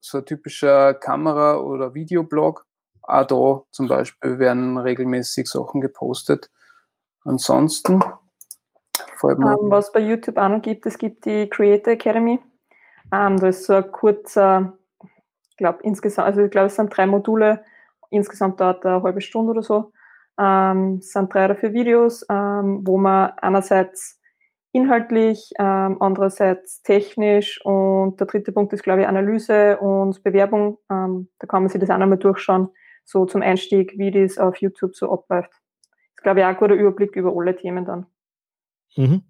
so 0.00 0.18
ein 0.18 0.24
typischer 0.24 0.94
Kamera- 0.94 1.58
oder 1.58 1.94
Videoblog. 1.94 2.66
Auch 3.02 3.26
da 3.26 3.62
zum 3.70 3.88
Beispiel 3.88 4.38
werden 4.38 4.78
regelmäßig 4.78 5.48
Sachen 5.48 5.80
gepostet. 5.80 6.50
Ansonsten, 7.24 8.02
um, 9.22 9.30
ähm, 9.42 9.56
was 9.70 9.92
bei 9.92 10.00
YouTube 10.00 10.38
auch 10.38 10.48
noch 10.48 10.62
gibt, 10.62 10.86
es 10.86 10.96
gibt 10.98 11.24
die 11.24 11.48
Creator 11.48 11.92
Academy. 11.92 12.40
Um, 13.12 13.18
ähm, 13.18 13.40
da 13.40 13.48
ist 13.48 13.64
so 13.64 13.74
ein 13.74 13.90
kurzer, 13.90 14.78
ich 15.50 15.56
glaube 15.56 15.80
insgesamt, 15.82 16.26
also 16.26 16.42
ich 16.42 16.50
glaube 16.50 16.66
es 16.68 16.76
sind 16.76 16.96
drei 16.96 17.06
Module, 17.06 17.64
insgesamt 18.10 18.60
dauert 18.60 18.86
eine 18.86 19.02
halbe 19.02 19.20
Stunde 19.20 19.52
oder 19.52 19.62
so. 19.62 19.92
Um, 20.36 20.46
Ähm, 20.46 20.96
es 21.00 21.12
sind 21.12 21.32
drei 21.34 21.44
oder 21.44 21.56
vier 21.56 21.72
Videos, 21.74 22.22
wo 22.28 22.96
man 22.96 23.32
einerseits 23.42 24.19
inhaltlich, 24.72 25.52
ähm, 25.58 25.96
andererseits 26.00 26.82
technisch 26.82 27.60
und 27.64 28.20
der 28.20 28.26
dritte 28.26 28.52
Punkt 28.52 28.72
ist, 28.72 28.82
glaube 28.82 29.02
ich, 29.02 29.08
Analyse 29.08 29.78
und 29.78 30.22
Bewerbung. 30.22 30.78
Ähm, 30.90 31.28
da 31.38 31.46
kann 31.46 31.62
man 31.62 31.70
sich 31.70 31.80
das 31.80 31.90
auch 31.90 31.98
nochmal 31.98 32.18
durchschauen, 32.18 32.68
so 33.04 33.26
zum 33.26 33.42
Einstieg, 33.42 33.94
wie 33.98 34.10
das 34.10 34.38
auf 34.38 34.56
YouTube 34.58 34.94
so 34.94 35.12
abläuft. 35.12 35.50
Das 35.50 36.16
ist, 36.16 36.22
glaube 36.22 36.40
ich, 36.40 36.44
auch 36.44 36.50
ein 36.50 36.56
guter 36.56 36.74
Überblick 36.74 37.16
über 37.16 37.32
alle 37.36 37.56
Themen 37.56 37.84
dann. 37.84 38.06
Mhm. 38.96 39.22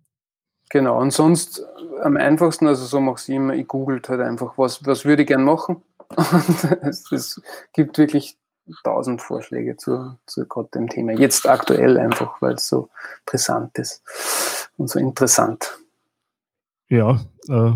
Genau, 0.68 1.00
und 1.00 1.12
sonst 1.12 1.66
am 2.02 2.16
einfachsten, 2.16 2.66
also 2.68 2.84
so 2.84 3.00
mache 3.00 3.16
ich 3.16 3.22
es 3.22 3.28
immer, 3.28 3.54
ich 3.54 3.66
googelt 3.66 4.08
halt 4.08 4.20
einfach, 4.20 4.56
was, 4.56 4.86
was 4.86 5.04
würde 5.04 5.22
ich 5.22 5.28
gern 5.28 5.42
machen. 5.42 5.82
Und 6.16 6.64
es, 6.82 7.10
es 7.12 7.40
gibt 7.72 7.96
wirklich 7.96 8.36
tausend 8.82 9.22
Vorschläge 9.22 9.76
zu, 9.76 10.18
zu 10.26 10.46
gerade 10.46 10.68
dem 10.74 10.88
Thema. 10.88 11.12
Jetzt 11.12 11.48
aktuell 11.48 11.98
einfach, 11.98 12.40
weil 12.42 12.54
es 12.54 12.66
so 12.66 12.88
brisant 13.26 13.78
ist 13.78 14.02
und 14.80 14.88
so 14.88 14.98
interessant. 14.98 15.78
Ja, 16.88 17.20
äh, 17.48 17.72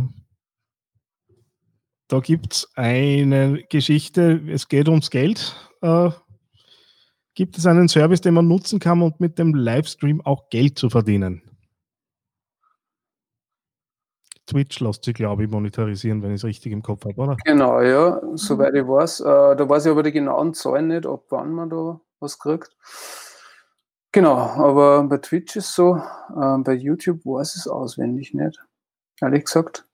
da 2.09 2.21
gibt 2.21 2.55
es 2.55 2.69
eine 2.75 3.63
Geschichte, 3.69 4.43
es 4.49 4.69
geht 4.69 4.89
ums 4.89 5.11
Geld. 5.11 5.55
Äh, 5.83 6.11
gibt 7.35 7.59
es 7.59 7.67
einen 7.67 7.89
Service, 7.89 8.23
den 8.23 8.35
man 8.35 8.49
nutzen 8.49 8.81
kann 8.81 9.03
und 9.03 9.21
mit 9.21 9.39
dem 9.39 9.55
Livestream 9.55 10.21
auch 10.23 10.49
Geld 10.49 10.79
zu 10.79 10.91
verdienen? 10.91 11.43
Twitch 14.47 14.81
lässt 14.81 15.05
sich, 15.05 15.15
glaube 15.15 15.45
ich, 15.45 15.51
monetarisieren, 15.51 16.23
wenn 16.23 16.31
ich 16.31 16.41
es 16.41 16.45
richtig 16.45 16.73
im 16.73 16.83
Kopf 16.83 17.05
habe, 17.05 17.17
oder? 17.17 17.37
Genau, 17.45 17.81
ja, 17.81 18.21
soweit 18.35 18.75
ich 18.75 18.87
weiß. 18.87 19.21
Äh, 19.21 19.57
da 19.57 19.69
weiß 19.69 19.87
ich 19.87 19.93
aber 19.93 20.03
die 20.03 20.13
genauen 20.13 20.55
Zahlen 20.55 20.89
nicht, 20.89 21.07
ab 21.07 21.25
wann 21.31 21.53
man 21.53 21.71
da 21.71 22.01
was 22.21 22.39
kriegt. 22.39 22.71
Genau, 24.15 24.37
aber 24.37 25.03
bei 25.09 25.19
Twitch 25.19 25.57
ist 25.57 25.75
so, 25.75 25.97
äh, 25.97 26.59
bei 26.59 26.75
YouTube 26.75 27.27
weiß 27.27 27.57
es 27.57 27.67
auswendig 27.67 28.33
nicht, 28.33 28.65
ehrlich 29.21 29.45
gesagt. 29.45 29.89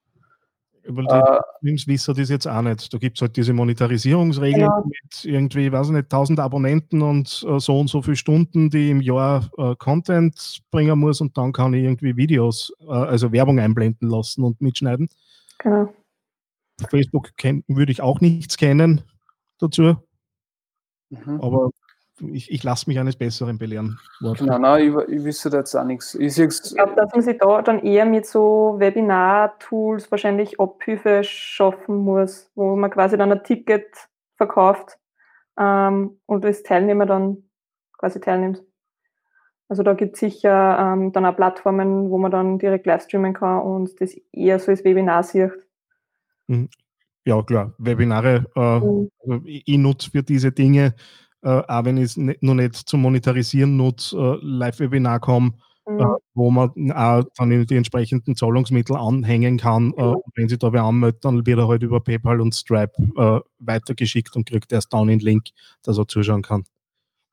Weil 0.86 1.06
die 1.06 1.14
äh, 1.14 1.40
wissen 1.86 2.14
das 2.14 2.28
jetzt 2.28 2.46
auch 2.46 2.60
nicht. 2.60 2.92
Da 2.92 2.98
gibt 2.98 3.16
es 3.16 3.22
halt 3.22 3.38
diese 3.38 3.54
Monetarisierungsregeln 3.54 4.60
ja. 4.60 4.84
mit 4.84 5.24
irgendwie, 5.24 5.72
weiß 5.72 5.86
ich 5.86 5.94
nicht, 5.94 6.12
1000 6.12 6.38
Abonnenten 6.38 7.00
und 7.00 7.46
äh, 7.48 7.58
so 7.60 7.80
und 7.80 7.88
so 7.88 8.02
viele 8.02 8.16
Stunden, 8.16 8.68
die 8.68 8.90
im 8.90 9.00
Jahr 9.00 9.50
äh, 9.56 9.74
Content 9.76 10.60
bringen 10.70 10.98
muss 10.98 11.22
und 11.22 11.38
dann 11.38 11.54
kann 11.54 11.72
ich 11.72 11.84
irgendwie 11.84 12.14
Videos, 12.14 12.74
äh, 12.80 12.92
also 12.92 13.32
Werbung 13.32 13.58
einblenden 13.58 14.10
lassen 14.10 14.44
und 14.44 14.60
mitschneiden. 14.60 15.08
Genau. 15.60 15.94
Facebook 16.90 17.30
würde 17.68 17.92
ich 17.92 18.02
auch 18.02 18.20
nichts 18.20 18.58
kennen 18.58 19.00
dazu. 19.58 19.96
Mhm. 21.08 21.40
Aber 21.40 21.70
ich, 22.20 22.50
ich 22.50 22.62
lasse 22.62 22.88
mich 22.88 22.98
eines 22.98 23.16
Besseren 23.16 23.58
belehren. 23.58 23.98
Nein, 24.20 24.60
nein, 24.60 24.88
ich, 24.88 25.16
ich 25.16 25.24
wüsste 25.24 25.50
da 25.50 25.58
jetzt 25.58 25.74
auch 25.74 25.84
nichts. 25.84 26.14
Ich, 26.14 26.38
ich 26.38 26.74
glaube, 26.74 26.94
dass 26.96 27.12
man 27.12 27.22
sich 27.22 27.38
da 27.38 27.62
dann 27.62 27.80
eher 27.80 28.04
mit 28.04 28.26
so 28.26 28.76
Webinar-Tools 28.78 30.10
wahrscheinlich 30.10 30.60
Abhilfe 30.60 31.22
schaffen 31.24 31.96
muss, 31.96 32.50
wo 32.54 32.76
man 32.76 32.90
quasi 32.90 33.16
dann 33.16 33.32
ein 33.32 33.42
Ticket 33.44 34.08
verkauft 34.36 34.98
ähm, 35.58 36.18
und 36.26 36.44
als 36.44 36.62
Teilnehmer 36.62 37.06
dann 37.06 37.44
quasi 37.98 38.20
teilnimmt. 38.20 38.62
Also 39.68 39.82
da 39.84 39.94
gibt 39.94 40.14
es 40.14 40.20
sicher 40.20 40.78
ähm, 40.80 41.12
dann 41.12 41.24
auch 41.24 41.36
Plattformen, 41.36 42.10
wo 42.10 42.18
man 42.18 42.32
dann 42.32 42.58
direkt 42.58 42.86
live 42.86 43.04
streamen 43.04 43.34
kann 43.34 43.62
und 43.62 44.00
das 44.00 44.16
eher 44.32 44.58
so 44.58 44.72
als 44.72 44.84
Webinar 44.84 45.22
sieht. 45.22 45.52
Mhm. 46.48 46.68
Ja, 47.24 47.42
klar. 47.42 47.74
Webinare, 47.78 48.46
äh, 48.56 48.80
mhm. 48.80 49.10
also 49.20 49.44
ich, 49.44 49.62
ich 49.66 49.78
nutze 49.78 50.10
für 50.10 50.22
diese 50.22 50.50
Dinge 50.50 50.94
äh, 51.42 51.62
auch 51.66 51.84
wenn 51.84 51.96
ich 51.96 52.04
es 52.04 52.16
noch 52.16 52.54
nicht 52.54 52.76
zum 52.76 53.02
Monetarisieren 53.02 53.76
nutze, 53.76 54.16
äh, 54.16 54.38
Live-Webinar 54.42 55.18
komme, 55.20 55.52
äh, 55.86 55.92
mhm. 55.92 56.00
äh, 56.00 56.06
wo 56.34 56.50
man 56.50 56.92
auch 56.92 57.24
dann 57.36 57.66
die 57.66 57.76
entsprechenden 57.76 58.34
Zahlungsmittel 58.36 58.96
anhängen 58.96 59.58
kann. 59.58 59.92
Äh, 59.96 60.02
mhm. 60.02 60.22
wenn 60.34 60.48
sich 60.48 60.58
da 60.58 60.72
wer 60.72 60.84
anmeldet, 60.84 61.24
dann 61.24 61.46
wird 61.46 61.58
er 61.58 61.68
halt 61.68 61.82
über 61.82 62.00
PayPal 62.00 62.40
und 62.40 62.54
Stripe 62.54 62.94
äh, 63.16 63.40
weitergeschickt 63.58 64.36
und 64.36 64.48
kriegt 64.48 64.72
erst 64.72 64.92
dann 64.92 65.08
den 65.08 65.20
Link, 65.20 65.46
dass 65.82 65.98
er 65.98 66.06
zuschauen 66.06 66.42
kann. 66.42 66.64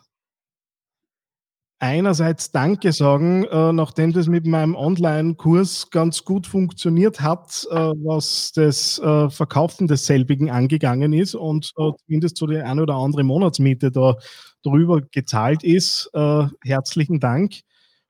einerseits 1.79 2.51
Danke 2.51 2.91
sagen, 2.91 3.45
äh, 3.45 3.71
nachdem 3.71 4.11
das 4.11 4.27
mit 4.27 4.45
meinem 4.45 4.75
Online-Kurs 4.75 5.89
ganz 5.89 6.25
gut 6.25 6.45
funktioniert 6.45 7.21
hat, 7.21 7.65
äh, 7.71 7.75
was 7.75 8.51
das 8.53 8.99
äh, 8.99 9.29
Verkaufen 9.29 9.87
desselbigen 9.87 10.49
angegangen 10.49 11.13
ist 11.13 11.35
und 11.35 11.71
äh, 11.77 11.91
zumindest 12.05 12.37
so 12.37 12.47
die 12.47 12.57
eine 12.57 12.83
oder 12.83 12.95
andere 12.95 13.23
Monatsmiete 13.23 13.91
da 13.91 14.15
drüber 14.63 15.01
gezahlt 15.01 15.63
ist. 15.63 16.09
Äh, 16.13 16.47
herzlichen 16.63 17.19
Dank. 17.19 17.61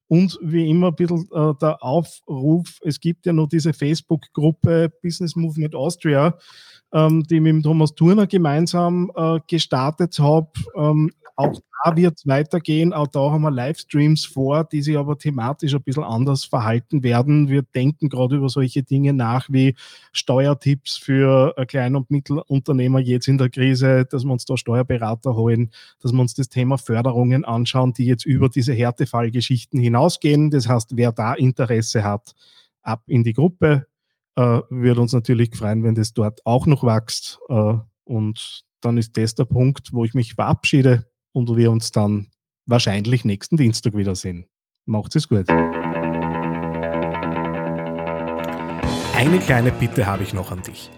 Und 0.08 0.40
wie 0.42 0.68
immer 0.68 0.88
ein 0.88 0.96
bisschen 0.96 1.30
äh, 1.32 1.54
der 1.62 1.84
Aufruf, 1.84 2.80
es 2.82 3.00
gibt 3.00 3.28
ja 3.28 3.34
noch 3.34 3.48
diese 3.48 3.74
Facebook-Gruppe 3.74 4.92
Business 5.04 5.36
Movement 5.36 5.76
Austria, 5.76 6.36
ähm, 6.94 7.24
die 7.24 7.36
ich 7.36 7.42
mit 7.42 7.54
dem 7.54 7.64
Thomas 7.64 7.96
Turner 7.96 8.28
gemeinsam 8.28 9.12
äh, 9.16 9.40
gestartet 9.48 10.20
habe. 10.20 10.52
Ähm, 10.76 11.12
auch 11.36 11.54
da 11.86 11.96
wird 11.96 12.18
es 12.18 12.28
weitergehen. 12.28 12.92
Auch 12.92 13.08
da 13.08 13.32
haben 13.32 13.44
wir 13.44 13.52
Livestreams 13.52 14.26
vor, 14.26 14.66
die 14.66 14.82
sich 14.82 14.98
aber 14.98 15.18
thematisch 15.18 15.74
ein 15.74 15.82
bisschen 15.82 16.04
anders 16.04 16.44
verhalten 16.44 17.04
werden. 17.04 17.48
Wir 17.48 17.62
denken 17.62 18.10
gerade 18.10 18.36
über 18.36 18.50
solche 18.50 18.84
Dinge 18.84 19.14
nach 19.14 19.48
wie 19.50 19.76
Steuertipps 20.12 20.98
für 20.98 21.54
äh, 21.56 21.66
Klein- 21.66 21.96
und 21.96 22.12
Mittelunternehmer 22.12 23.00
jetzt 23.00 23.28
in 23.28 23.38
der 23.38 23.50
Krise, 23.50 24.06
dass 24.06 24.26
wir 24.26 24.32
uns 24.32 24.46
da 24.46 24.58
Steuerberater 24.58 25.36
holen, 25.36 25.72
dass 26.02 26.12
wir 26.12 26.20
uns 26.20 26.34
das 26.34 26.50
Thema 26.50 26.78
Förderungen 26.78 27.46
anschauen, 27.46 27.94
die 27.94 28.06
jetzt 28.06 28.26
über 28.26 28.50
diese 28.50 28.74
Härtefallgeschichten 28.74 29.80
hinausgehen. 29.80 30.52
Das 30.52 30.68
heißt, 30.68 30.98
wer 30.98 31.14
da 31.14 31.34
Interesse 31.34 32.04
hat, 32.04 32.36
ab 32.82 33.04
in 33.08 33.24
die 33.24 33.34
Gruppe 33.34 33.86
äh, 34.36 34.62
würde 34.70 35.02
uns 35.02 35.14
natürlich 35.14 35.56
freuen, 35.56 35.84
wenn 35.84 35.96
das 35.96 36.14
dort 36.14 36.46
auch 36.46 36.66
noch 36.66 36.84
wächst. 36.84 37.40
Äh, 37.50 37.76
und 38.06 38.64
dann 38.82 38.98
ist 38.98 39.18
das 39.18 39.36
der 39.36 39.46
Punkt, 39.46 39.94
wo 39.94 40.06
ich 40.06 40.14
mich 40.14 40.34
verabschiede 40.36 41.06
und 41.32 41.56
wir 41.56 41.72
uns 41.72 41.92
dann 41.92 42.28
wahrscheinlich 42.66 43.26
nächsten 43.26 43.58
Dienstag 43.58 43.96
wiedersehen. 43.96 44.46
Macht 44.86 45.16
es 45.16 45.28
gut. 45.28 45.50
Eine 49.16 49.40
kleine 49.40 49.72
Bitte 49.72 50.06
habe 50.06 50.24
ich 50.24 50.34
noch 50.34 50.52
an 50.52 50.62
dich. 50.62 50.90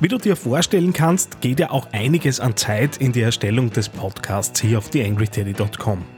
Wie 0.00 0.08
du 0.08 0.18
dir 0.18 0.36
vorstellen 0.36 0.92
kannst, 0.92 1.40
geht 1.40 1.58
ja 1.58 1.70
auch 1.70 1.88
einiges 1.92 2.38
an 2.38 2.56
Zeit 2.56 2.98
in 2.98 3.12
die 3.12 3.22
Erstellung 3.22 3.70
des 3.70 3.88
Podcasts 3.88 4.60
hier 4.60 4.78
auf 4.78 4.90
theangryteddy.com. 4.90 6.17